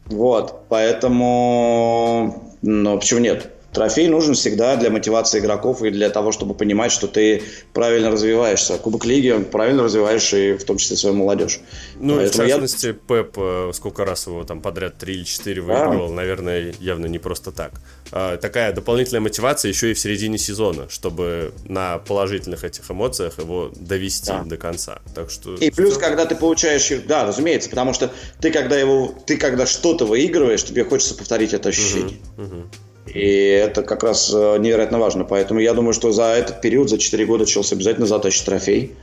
[0.06, 2.56] Вот, поэтому...
[2.62, 3.52] Ну, почему нет?
[3.74, 7.44] Трофей нужен всегда для мотивации игроков и для того, чтобы понимать, что ты
[7.74, 8.78] правильно развиваешься.
[8.78, 11.60] Кубок Лиги правильно развиваешь и в том числе свою молодежь.
[12.00, 12.94] Ну, Поэтому в частности, я...
[12.94, 16.14] Пеп э, сколько раз его там подряд 3 или 4 выигрывал, а?
[16.14, 17.74] наверное, явно не просто так.
[18.12, 23.72] А, такая дополнительная мотивация еще и в середине сезона, чтобы на положительных этих эмоциях его
[23.76, 24.44] довести да.
[24.44, 25.02] до конца.
[25.16, 25.56] Так что...
[25.56, 26.92] И плюс, когда ты получаешь...
[27.08, 29.14] Да, разумеется, потому что ты когда его...
[29.26, 32.20] Ты когда что-то выигрываешь, тебе хочется повторить это ощущение.
[32.38, 32.64] Угу, угу.
[33.08, 35.24] И это как раз э, невероятно важно.
[35.24, 38.96] Поэтому я думаю, что за этот период, за 4 года Челси обязательно затащит трофей.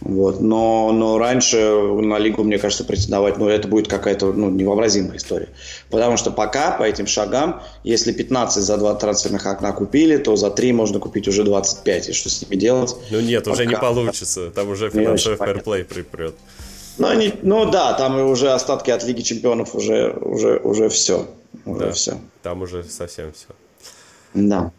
[0.00, 0.40] Вот.
[0.40, 5.48] Но, но раньше на лигу, мне кажется, претендовать, ну, это будет какая-то ну, невообразимая история.
[5.90, 10.50] Потому что пока по этим шагам, если 15 за 2 трансферных окна купили, то за
[10.50, 12.10] 3 можно купить уже 25.
[12.10, 12.94] И что с ними делать?
[13.10, 13.54] Ну нет, пока.
[13.54, 14.50] уже не получится.
[14.50, 16.34] Там уже финансовый фэрплей припрет.
[16.98, 21.26] Ну, они, ну да, там уже остатки от Лиги Чемпионов уже, уже, уже все.
[21.66, 22.20] Уже да, все.
[22.42, 23.48] Там уже совсем все.
[24.34, 24.72] Да.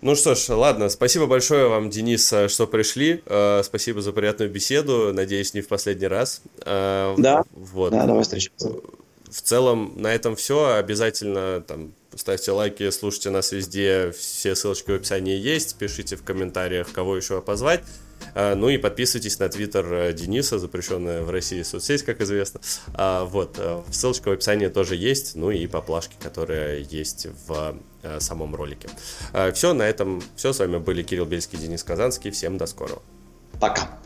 [0.00, 3.22] Ну что ж, ладно, спасибо большое вам, Денис, э, что пришли.
[3.26, 5.12] Э, спасибо за приятную беседу.
[5.12, 6.42] Надеюсь, не в последний раз.
[6.64, 7.44] Э, да.
[7.52, 7.92] Вот.
[7.92, 8.72] Да, давай встречаться.
[9.30, 10.74] В целом, на этом все.
[10.74, 14.10] Обязательно там ставьте лайки, слушайте нас везде.
[14.10, 15.76] Все ссылочки в описании есть.
[15.76, 17.82] Пишите в комментариях, кого еще позвать.
[18.34, 22.60] А, ну и подписывайтесь на твиттер э, Дениса, запрещенная в России соцсеть, как известно.
[22.94, 28.20] А, вот, э, ссылочка в описании тоже есть, ну и поплашки, которые есть в э,
[28.20, 28.88] самом ролике.
[29.32, 30.52] А, все, на этом все.
[30.52, 32.30] С вами были Кирилл Бельский, Денис Казанский.
[32.30, 33.02] Всем до скорого.
[33.60, 33.98] Пока.